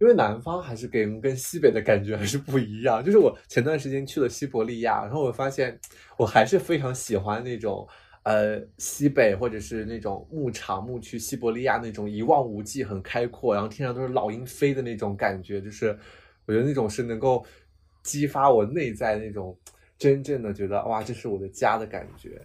[0.00, 3.04] 因为南方还是给人跟西北的感觉还是不一样。
[3.04, 5.78] 就是我前段时间去了西伯利亚，然后我发现
[6.18, 7.86] 我还是非常喜欢那种
[8.24, 15.96] 呃西北或者是那种牧场牧区西伯利亚那种一望无际、很开阔，然后天上都是老鹰飞的那种感觉，就是。
[16.46, 17.42] 我觉得那种是能够
[18.02, 19.58] 激发我内在那种
[19.96, 22.38] 真正的觉得哇，这是我的家的感觉。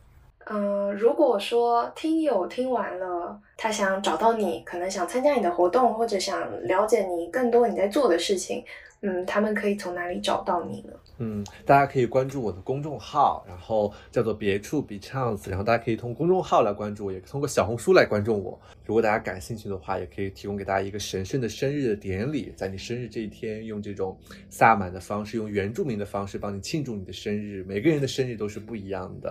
[0.49, 8.63] 嗯，如果说听友听完了，他想找到你，可能想参加你的活动，或者想了解你更多你在做的事情。
[9.01, 10.93] 嗯，他们可以从哪里找到你呢？
[11.17, 18.57] 嗯，大家可以关注我的公众号，然后叫做别处比 chance，然后大家可以通过公众号来关注我，也通过小红书来关注我。
[18.85, 24.17] 如果大家感兴趣的话，也可以提供给大家一个神圣的生日的典礼，在你生日这一天，用这种
[24.49, 27.63] 萨满的方式，用原住民的方式帮你庆祝你的生日。
[27.67, 29.29] 每个人的生日都是不一样的。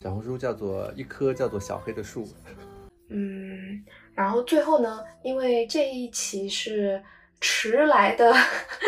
[0.00, 2.28] 小红书叫做一棵叫做小黑的树。
[3.08, 3.84] 嗯，
[4.14, 7.02] 然后最后呢，因为这一期是。
[7.40, 8.32] 迟来的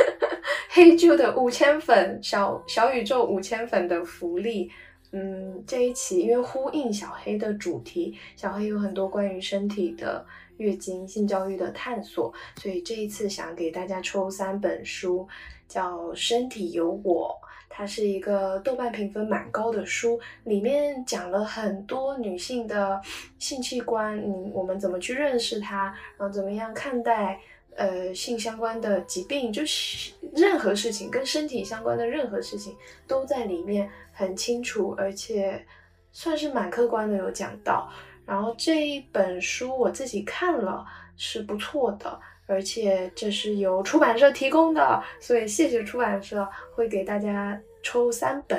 [0.71, 4.71] 黑旧的五千粉小小宇宙五千粉的福利，
[5.13, 10.25] 嗯，这一期因为呼应小黑的主题，小黑有很多关于身体的
[10.57, 15.29] 月经、性教育的探索，所以这一次想给大家抽三本书，
[15.69, 17.39] 叫《身体有我》，
[17.77, 22.99] 它是一个豆瓣评分蛮高的书，里面讲了很多女性的
[23.39, 27.39] 性器官，嗯，我们怎么去认识它，然后怎么样看待。
[27.79, 32.75] 呃，性相关的疾病，就是任何事情跟身体相关的任何事情
[33.07, 35.63] 都在里面很清楚，而且
[36.11, 37.93] 算是蛮客观的有讲到。
[38.25, 40.87] 然后这一本书我自己看了
[41.19, 48.59] 是不错的，而且这是由出版社提供的，所以谢谢出版社会给大家抽三本。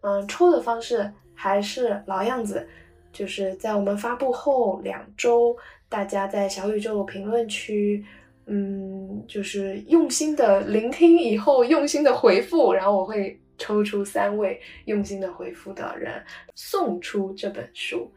[0.00, 2.66] 嗯，抽的方式还是老样子，
[3.12, 5.56] 就是在我们发布后两周，
[5.88, 8.04] 大家在小宇宙评论区。
[8.48, 16.22] 嗯，就是用心的聆听以后，用心的回复，然后我会抽出三位用心的回复的人，
[16.54, 18.08] 送出这本书。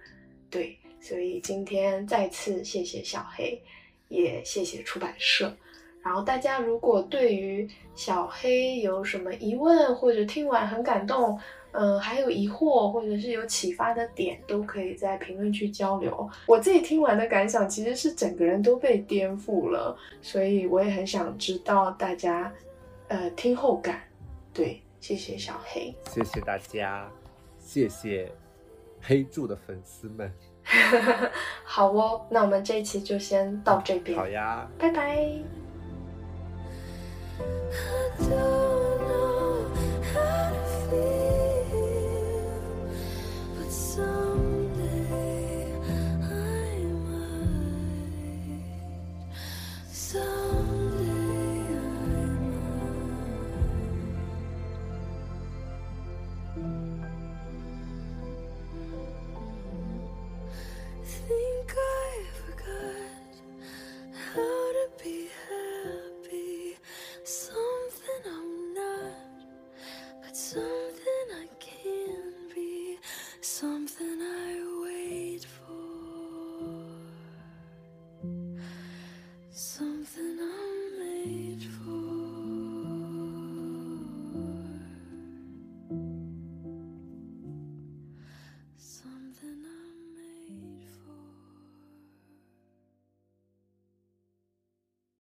[0.51, 3.59] 对，所以今天再次谢谢小黑，
[4.09, 5.55] 也谢谢出版社。
[6.03, 11.39] 然后大家如果对于小黑有什么疑问，或者听完很感动。
[11.71, 16.27] 嗯，还有疑惑或者是有启发的点，都可以在评论区交流。
[16.47, 22.51] 我自己听完的感想，其实是整个人都被颠覆了，所以我也很想知道大家，
[23.07, 24.01] 呃，听后感。
[24.51, 27.07] 对，谢谢小黑，谢谢大家，
[27.59, 28.31] 谢谢
[28.99, 30.33] 黑柱的粉丝们。
[31.63, 34.17] 好哦，那我们这一期就先到这边。
[34.17, 35.27] 好呀，拜拜。